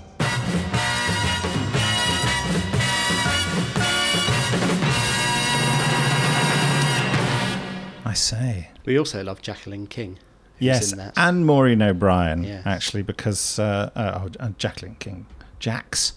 I 8.04 8.12
say. 8.12 8.68
We 8.84 8.98
also 8.98 9.24
love 9.24 9.40
Jacqueline 9.40 9.86
King. 9.86 10.18
Yes, 10.60 10.94
and 11.16 11.46
Maureen 11.46 11.82
O'Brien, 11.82 12.44
Yes. 12.44 12.62
actually, 12.66 13.02
because 13.02 13.58
uh, 13.58 13.90
uh, 13.94 14.20
oh, 14.24 14.30
uh, 14.38 14.50
Jacqueline 14.58 14.96
King, 14.98 15.26
Jax, 15.58 16.12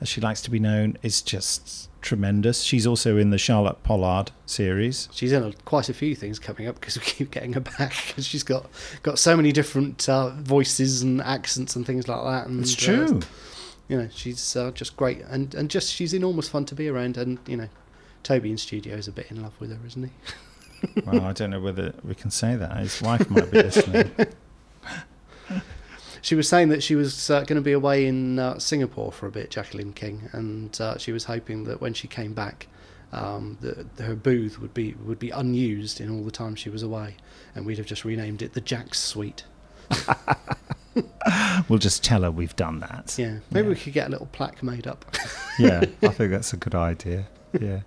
as 0.00 0.08
she 0.08 0.20
likes 0.20 0.40
to 0.42 0.50
be 0.50 0.58
known, 0.58 0.96
is 1.02 1.20
just 1.20 1.88
tremendous. 2.00 2.62
She's 2.62 2.86
also 2.86 3.16
in 3.16 3.30
the 3.30 3.38
Charlotte 3.38 3.82
Pollard 3.82 4.30
series. 4.46 5.08
She's 5.12 5.32
in 5.32 5.42
a, 5.42 5.52
quite 5.64 5.88
a 5.88 5.94
few 5.94 6.14
things 6.14 6.38
coming 6.38 6.68
up 6.68 6.78
because 6.80 6.96
we 6.96 7.04
keep 7.04 7.30
getting 7.32 7.52
her 7.54 7.60
back 7.60 7.92
because 8.06 8.24
she's 8.26 8.44
got 8.44 8.66
got 9.02 9.18
so 9.18 9.36
many 9.36 9.50
different 9.52 10.08
uh, 10.08 10.30
voices 10.30 11.02
and 11.02 11.20
accents 11.20 11.74
and 11.74 11.84
things 11.84 12.06
like 12.06 12.22
that. 12.22 12.46
And, 12.46 12.60
It's 12.60 12.74
uh, 12.74 12.86
true. 13.06 13.20
you 13.88 13.98
know, 13.98 14.08
she's 14.12 14.54
uh, 14.54 14.70
just 14.70 14.96
great 14.96 15.22
and 15.28 15.52
and 15.56 15.68
just 15.68 15.92
she's 15.92 16.14
enormous 16.14 16.48
fun 16.48 16.64
to 16.66 16.74
be 16.76 16.88
around. 16.88 17.16
And 17.16 17.38
you 17.48 17.56
know, 17.56 17.68
Toby 18.22 18.52
in 18.52 18.58
studio 18.58 18.94
is 18.94 19.08
a 19.08 19.12
bit 19.12 19.30
in 19.32 19.42
love 19.42 19.54
with 19.58 19.70
her, 19.70 19.84
isn't 19.86 20.04
he? 20.04 20.10
well, 21.04 21.22
I 21.22 21.32
don't 21.32 21.50
know 21.50 21.60
whether 21.60 21.94
we 22.04 22.14
can 22.14 22.30
say 22.30 22.56
that. 22.56 22.76
His 22.76 23.00
wife 23.02 23.28
might 23.30 23.50
be 23.50 23.62
listening. 23.62 24.10
She 26.20 26.34
was 26.34 26.48
saying 26.48 26.68
that 26.70 26.82
she 26.82 26.94
was 26.94 27.30
uh, 27.30 27.40
going 27.40 27.56
to 27.56 27.62
be 27.62 27.72
away 27.72 28.06
in 28.06 28.38
uh, 28.38 28.58
Singapore 28.58 29.12
for 29.12 29.26
a 29.26 29.30
bit, 29.30 29.50
Jacqueline 29.50 29.92
King, 29.92 30.28
and 30.32 30.78
uh, 30.80 30.98
she 30.98 31.12
was 31.12 31.24
hoping 31.24 31.64
that 31.64 31.80
when 31.80 31.94
she 31.94 32.08
came 32.08 32.34
back, 32.34 32.66
um, 33.12 33.56
that 33.60 33.86
her 34.04 34.14
booth 34.14 34.60
would 34.60 34.74
be 34.74 34.94
would 35.04 35.18
be 35.18 35.30
unused 35.30 36.00
in 36.00 36.10
all 36.10 36.24
the 36.24 36.30
time 36.30 36.54
she 36.54 36.70
was 36.70 36.82
away, 36.82 37.16
and 37.54 37.64
we'd 37.64 37.78
have 37.78 37.86
just 37.86 38.04
renamed 38.04 38.42
it 38.42 38.52
the 38.52 38.60
Jack's 38.60 38.98
Suite. 38.98 39.44
we'll 41.68 41.78
just 41.78 42.04
tell 42.04 42.22
her 42.22 42.30
we've 42.30 42.56
done 42.56 42.80
that. 42.80 43.14
Yeah, 43.16 43.38
maybe 43.50 43.68
we 43.68 43.76
could 43.76 43.92
get 43.92 44.08
a 44.08 44.10
little 44.10 44.26
plaque 44.26 44.62
made 44.62 44.86
up. 44.86 45.04
yeah, 45.58 45.84
I 46.02 46.08
think 46.08 46.30
that's 46.30 46.52
a 46.52 46.56
good 46.56 46.74
idea. 46.74 47.26
Yeah. 47.58 47.80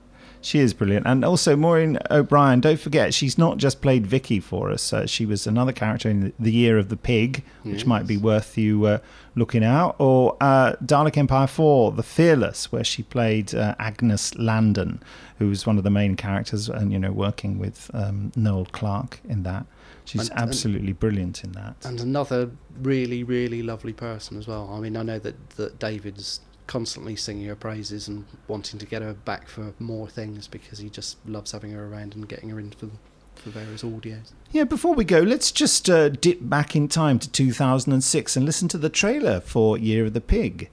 She 0.43 0.59
is 0.59 0.73
brilliant. 0.73 1.05
And 1.05 1.23
also, 1.23 1.55
Maureen 1.55 1.99
O'Brien, 2.09 2.61
don't 2.61 2.79
forget, 2.79 3.13
she's 3.13 3.37
not 3.37 3.57
just 3.57 3.81
played 3.81 4.07
Vicky 4.07 4.39
for 4.39 4.71
us. 4.71 4.91
Uh, 4.91 5.05
she 5.05 5.25
was 5.25 5.45
another 5.45 5.71
character 5.71 6.09
in 6.09 6.33
The 6.39 6.51
Year 6.51 6.77
of 6.79 6.89
the 6.89 6.97
Pig, 6.97 7.43
which 7.63 7.77
Yes. 7.79 7.85
might 7.85 8.07
be 8.07 8.17
worth 8.17 8.57
you 8.57 8.85
uh, 8.85 8.97
looking 9.35 9.63
out. 9.63 9.95
Or 9.99 10.35
uh, 10.41 10.73
Dalek 10.83 11.15
Empire 11.17 11.47
4, 11.47 11.91
The 11.91 12.03
Fearless, 12.03 12.71
where 12.71 12.83
she 12.83 13.03
played 13.03 13.53
uh, 13.53 13.75
Agnes 13.77 14.35
Landon, 14.35 15.01
who 15.37 15.47
was 15.49 15.65
one 15.67 15.77
of 15.77 15.83
the 15.83 15.91
main 15.91 16.15
characters 16.15 16.69
and, 16.69 16.91
you 16.91 16.97
know, 16.99 17.11
working 17.11 17.59
with 17.59 17.91
um, 17.93 18.31
Noel 18.35 18.65
Clarke 18.71 19.19
in 19.29 19.43
that. 19.43 19.65
She's 20.05 20.21
And- 20.21 20.31
and- 20.31 20.39
absolutely 20.49 20.93
brilliant 20.93 21.43
in 21.43 21.51
that. 21.51 21.75
and 21.85 21.99
another 22.01 22.49
really, 22.81 23.23
really 23.23 23.61
lovely 23.61 23.93
person 23.93 24.37
as 24.39 24.47
well. 24.47 24.71
I 24.73 24.79
mean, 24.79 24.97
I 24.97 25.03
know 25.03 25.19
that, 25.19 25.51
that 25.51 25.77
David's 25.77 26.39
constantly 26.71 27.17
singing 27.17 27.47
her 27.47 27.55
praises 27.55 28.07
and 28.07 28.25
wanting 28.47 28.79
to 28.79 28.85
get 28.85 29.01
her 29.01 29.13
back 29.13 29.45
for 29.49 29.73
more 29.77 30.07
things 30.07 30.47
because 30.47 30.79
he 30.79 30.89
just 30.89 31.17
loves 31.27 31.51
having 31.51 31.69
her 31.71 31.85
around 31.85 32.15
and 32.15 32.29
getting 32.29 32.47
her 32.47 32.61
in 32.61 32.71
for, 32.71 32.87
for 33.35 33.49
various 33.49 33.83
audios. 33.83 34.31
Yeah, 34.51 34.63
before 34.63 34.93
we 34.93 35.03
go, 35.03 35.19
let's 35.19 35.51
just 35.51 35.89
uh, 35.89 36.07
dip 36.07 36.37
back 36.39 36.73
in 36.73 36.87
time 36.87 37.19
to 37.19 37.29
2006 37.29 38.37
and 38.37 38.45
listen 38.45 38.69
to 38.69 38.77
the 38.77 38.89
trailer 38.89 39.41
for 39.41 39.77
Year 39.77 40.05
of 40.05 40.13
the 40.13 40.21
Pig. 40.21 40.69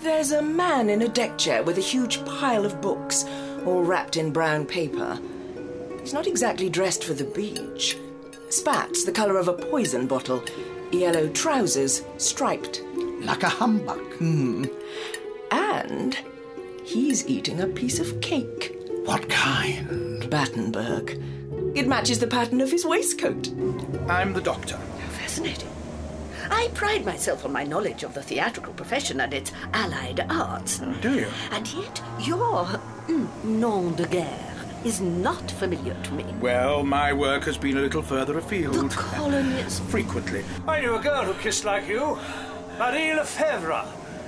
There's 0.00 0.32
a 0.32 0.42
man 0.42 0.90
in 0.90 1.00
a 1.00 1.08
deck 1.08 1.38
chair 1.38 1.62
with 1.62 1.78
a 1.78 1.80
huge 1.80 2.22
pile 2.26 2.66
of 2.66 2.82
books, 2.82 3.24
all 3.64 3.82
wrapped 3.82 4.18
in 4.18 4.30
brown 4.30 4.66
paper. 4.66 5.18
He's 6.00 6.12
not 6.12 6.26
exactly 6.26 6.68
dressed 6.68 7.02
for 7.02 7.14
the 7.14 7.24
beach. 7.24 7.96
Spats 8.50 9.06
the 9.06 9.12
colour 9.12 9.38
of 9.38 9.48
a 9.48 9.54
poison 9.54 10.06
bottle, 10.06 10.44
yellow 10.92 11.30
trousers, 11.30 12.02
striped. 12.18 12.82
Like 13.20 13.42
a 13.42 13.48
humbug. 13.48 14.14
Hmm. 14.14 14.64
And 15.50 16.16
he's 16.84 17.26
eating 17.26 17.60
a 17.60 17.66
piece 17.66 17.98
of 17.98 18.20
cake. 18.20 18.76
What 19.04 19.28
kind? 19.28 20.28
Battenberg. 20.30 21.20
It 21.74 21.86
matches 21.86 22.18
the 22.18 22.26
pattern 22.26 22.60
of 22.60 22.70
his 22.70 22.84
waistcoat. 22.84 23.48
I'm 24.08 24.32
the 24.32 24.40
doctor. 24.40 24.76
How 24.76 25.08
fascinating. 25.10 25.68
I 26.50 26.68
pride 26.74 27.04
myself 27.04 27.44
on 27.44 27.52
my 27.52 27.64
knowledge 27.64 28.02
of 28.02 28.14
the 28.14 28.22
theatrical 28.22 28.72
profession 28.72 29.20
and 29.20 29.34
its 29.34 29.52
allied 29.72 30.24
arts. 30.30 30.78
Do 31.00 31.14
you? 31.14 31.28
And 31.50 31.66
yet, 31.74 32.02
your 32.20 32.64
mm, 33.06 33.44
nom 33.44 33.94
de 33.94 34.06
guerre 34.06 34.54
is 34.84 35.00
not 35.00 35.50
familiar 35.50 35.94
to 36.04 36.12
me. 36.14 36.24
Well, 36.40 36.84
my 36.84 37.12
work 37.12 37.44
has 37.44 37.58
been 37.58 37.76
a 37.76 37.80
little 37.80 38.02
further 38.02 38.38
afield. 38.38 38.90
The 38.90 38.96
colonies. 38.96 39.80
Frequently. 39.80 40.44
I 40.66 40.80
knew 40.80 40.94
a 40.94 41.00
girl 41.00 41.24
who 41.24 41.34
kissed 41.34 41.64
like 41.64 41.88
you. 41.88 42.18
Marie 42.78 43.12
Lefebvre, 43.12 43.84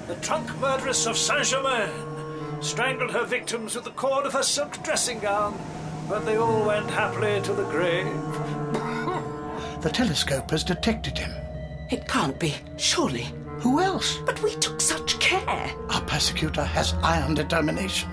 the 0.08 0.16
trunk 0.16 0.48
murderess 0.58 1.06
of 1.06 1.16
Saint 1.16 1.44
Germain. 1.44 1.88
Strangled 2.60 3.12
her 3.12 3.24
victims 3.24 3.76
with 3.76 3.84
the 3.84 3.92
cord 3.92 4.26
of 4.26 4.32
her 4.32 4.42
silk 4.42 4.82
dressing 4.82 5.20
gown, 5.20 5.56
but 6.08 6.26
they 6.26 6.36
all 6.36 6.66
went 6.66 6.90
happily 6.90 7.40
to 7.42 7.52
the 7.52 7.62
grave. 7.70 8.12
The 9.82 9.90
telescope 9.90 10.50
has 10.50 10.64
detected 10.64 11.16
him. 11.16 11.30
It 11.90 12.08
can't 12.08 12.40
be, 12.40 12.56
surely. 12.76 13.28
Who 13.60 13.80
else? 13.80 14.18
But 14.26 14.42
we 14.42 14.56
took 14.56 14.80
such 14.80 15.20
care. 15.20 15.72
Our 15.88 16.02
persecutor 16.02 16.64
has 16.64 16.94
iron 17.04 17.34
determination. 17.34 18.10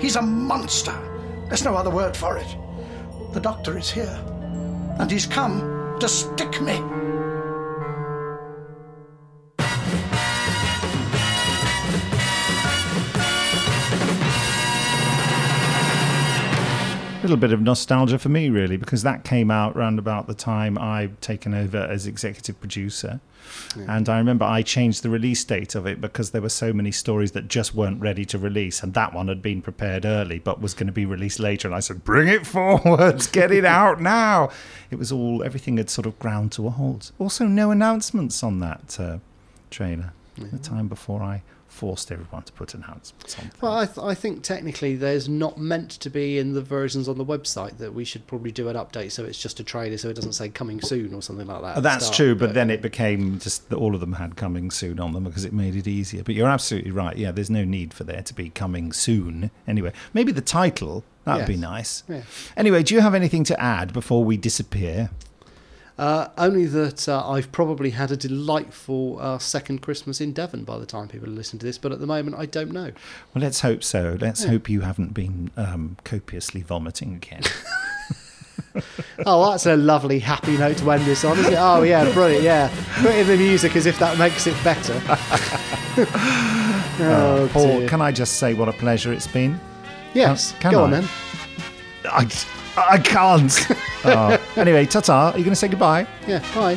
He's 0.00 0.16
a 0.16 0.22
monster. 0.22 0.98
There's 1.46 1.64
no 1.64 1.76
other 1.76 1.90
word 1.90 2.16
for 2.16 2.36
it. 2.36 2.56
The 3.32 3.40
doctor 3.40 3.78
is 3.78 3.90
here, 3.90 4.18
and 4.98 5.08
he's 5.08 5.26
come 5.26 5.96
to 6.00 6.08
stick 6.08 6.60
me. 6.60 6.82
Little 17.22 17.36
bit 17.36 17.52
of 17.52 17.60
nostalgia 17.60 18.18
for 18.18 18.28
me, 18.28 18.50
really, 18.50 18.76
because 18.76 19.02
that 19.02 19.24
came 19.24 19.50
out 19.50 19.76
around 19.76 19.98
about 19.98 20.26
the 20.26 20.34
time 20.34 20.76
I'd 20.78 21.20
taken 21.20 21.54
over 21.54 21.78
as 21.78 22.06
executive 22.06 22.58
producer. 22.60 23.20
And 23.88 24.08
I 24.08 24.18
remember 24.18 24.44
I 24.44 24.62
changed 24.62 25.02
the 25.02 25.10
release 25.10 25.44
date 25.44 25.74
of 25.74 25.86
it 25.86 26.00
because 26.00 26.30
there 26.30 26.42
were 26.42 26.48
so 26.48 26.72
many 26.72 26.92
stories 26.92 27.32
that 27.32 27.48
just 27.48 27.74
weren't 27.74 28.00
ready 28.00 28.24
to 28.26 28.38
release. 28.38 28.82
And 28.82 28.94
that 28.94 29.12
one 29.12 29.28
had 29.28 29.42
been 29.42 29.62
prepared 29.62 30.04
early 30.04 30.38
but 30.38 30.60
was 30.60 30.74
going 30.74 30.86
to 30.86 30.92
be 30.92 31.06
released 31.06 31.40
later. 31.40 31.68
And 31.68 31.74
I 31.74 31.80
said, 31.80 32.04
bring 32.04 32.28
it 32.28 32.46
forward, 32.46 33.26
get 33.32 33.50
it 33.50 33.64
out 33.64 34.00
now. 34.00 34.50
It 34.90 34.96
was 34.96 35.10
all, 35.10 35.42
everything 35.42 35.76
had 35.76 35.90
sort 35.90 36.06
of 36.06 36.18
ground 36.18 36.52
to 36.52 36.66
a 36.66 36.70
halt. 36.70 37.12
Also, 37.18 37.44
no 37.46 37.70
announcements 37.70 38.42
on 38.42 38.60
that 38.60 38.98
uh, 39.00 39.18
trailer. 39.70 40.12
The 40.36 40.58
time 40.58 40.88
before 40.88 41.22
I 41.22 41.42
forced 41.72 42.12
everyone 42.12 42.42
to 42.42 42.52
put 42.52 42.74
announcements 42.74 43.38
on. 43.38 43.50
Well, 43.60 43.72
I, 43.72 43.86
th- 43.86 43.98
I 43.98 44.14
think 44.14 44.42
technically 44.42 44.94
there's 44.94 45.28
not 45.28 45.58
meant 45.58 45.90
to 45.92 46.10
be 46.10 46.38
in 46.38 46.52
the 46.52 46.60
versions 46.60 47.08
on 47.08 47.16
the 47.16 47.24
website 47.24 47.78
that 47.78 47.94
we 47.94 48.04
should 48.04 48.26
probably 48.26 48.52
do 48.52 48.68
an 48.68 48.76
update 48.76 49.12
so 49.12 49.24
it's 49.24 49.40
just 49.40 49.58
a 49.58 49.64
trailer 49.64 49.96
so 49.96 50.10
it 50.10 50.14
doesn't 50.14 50.34
say 50.34 50.48
coming 50.50 50.80
soon 50.80 51.14
or 51.14 51.22
something 51.22 51.46
like 51.46 51.62
that. 51.62 51.82
That's 51.82 52.06
start, 52.06 52.16
true, 52.16 52.34
but, 52.34 52.52
then 52.54 52.70
it 52.70 52.82
became 52.82 53.38
just 53.38 53.70
that 53.70 53.76
all 53.76 53.94
of 53.94 54.00
them 54.00 54.12
had 54.12 54.36
coming 54.36 54.70
soon 54.70 55.00
on 55.00 55.12
them 55.14 55.24
because 55.24 55.44
it 55.44 55.52
made 55.52 55.74
it 55.74 55.86
easier. 55.86 56.22
But 56.22 56.34
you're 56.34 56.48
absolutely 56.48 56.90
right. 56.90 57.16
Yeah, 57.16 57.32
there's 57.32 57.50
no 57.50 57.64
need 57.64 57.94
for 57.94 58.04
there 58.04 58.22
to 58.22 58.34
be 58.34 58.50
coming 58.50 58.92
soon. 58.92 59.50
Anyway, 59.66 59.92
maybe 60.12 60.30
the 60.30 60.42
title 60.42 61.04
that 61.24 61.38
would 61.38 61.46
be 61.46 61.56
nice. 61.56 62.02
Yeah. 62.08 62.22
Anyway, 62.56 62.82
do 62.82 62.94
you 62.94 63.00
have 63.00 63.14
anything 63.14 63.44
to 63.44 63.60
add 63.60 63.92
before 63.92 64.24
we 64.24 64.36
disappear? 64.36 65.10
Uh, 66.02 66.28
only 66.36 66.66
that 66.66 67.08
uh, 67.08 67.30
I've 67.30 67.52
probably 67.52 67.90
had 67.90 68.10
a 68.10 68.16
delightful 68.16 69.18
uh, 69.20 69.38
second 69.38 69.82
Christmas 69.82 70.20
in 70.20 70.32
Devon 70.32 70.64
by 70.64 70.76
the 70.78 70.86
time 70.86 71.06
people 71.06 71.28
listen 71.28 71.60
to 71.60 71.66
this, 71.66 71.78
but 71.78 71.92
at 71.92 72.00
the 72.00 72.06
moment 72.08 72.36
I 72.36 72.46
don't 72.46 72.72
know. 72.72 72.90
Well, 73.32 73.42
let's 73.42 73.60
hope 73.60 73.84
so. 73.84 74.16
Let's 74.20 74.42
Yeah. 74.42 74.50
hope 74.50 74.68
you 74.68 74.80
haven't 74.80 75.14
been 75.14 75.52
um, 75.56 75.96
copiously 76.02 76.62
vomiting 76.62 77.14
again. 77.14 77.42
Oh, 79.26 79.50
that's 79.50 79.66
a 79.66 79.76
lovely, 79.76 80.18
happy 80.18 80.56
note 80.56 80.78
to 80.78 80.90
end 80.90 81.04
this 81.04 81.24
on, 81.24 81.38
isn't 81.38 81.52
it? 81.52 81.56
Oh, 81.58 81.82
yeah, 81.82 82.10
brilliant, 82.12 82.42
yeah. 82.42 82.70
Put 83.02 83.14
in 83.14 83.26
the 83.26 83.36
music 83.36 83.76
as 83.76 83.86
if 83.86 83.98
that 84.00 84.18
makes 84.18 84.46
it 84.48 84.56
better. 84.64 84.98
Uh, 87.00 87.48
Paul, 87.52 87.80
dear. 87.80 87.88
can 87.88 88.00
I 88.00 88.12
just 88.12 88.34
say 88.38 88.54
what 88.54 88.68
a 88.68 88.72
pleasure 88.72 89.12
it's 89.12 89.26
been? 89.26 89.58
Yes, 90.14 90.54
Can 90.60 90.72
go 90.72 90.80
I? 90.80 90.82
on 90.84 90.90
then. 90.90 91.08
I, 92.04 92.24
I 92.76 92.98
can't. 92.98 93.52
Oh. 94.04 94.36
Anyway, 94.56 94.84
ta 94.86 94.98
ta. 95.00 95.30
Are 95.30 95.38
you 95.38 95.44
going 95.44 95.52
to 95.52 95.56
say 95.56 95.68
goodbye? 95.68 96.08
Yeah, 96.26 96.40
bye. 96.56 96.76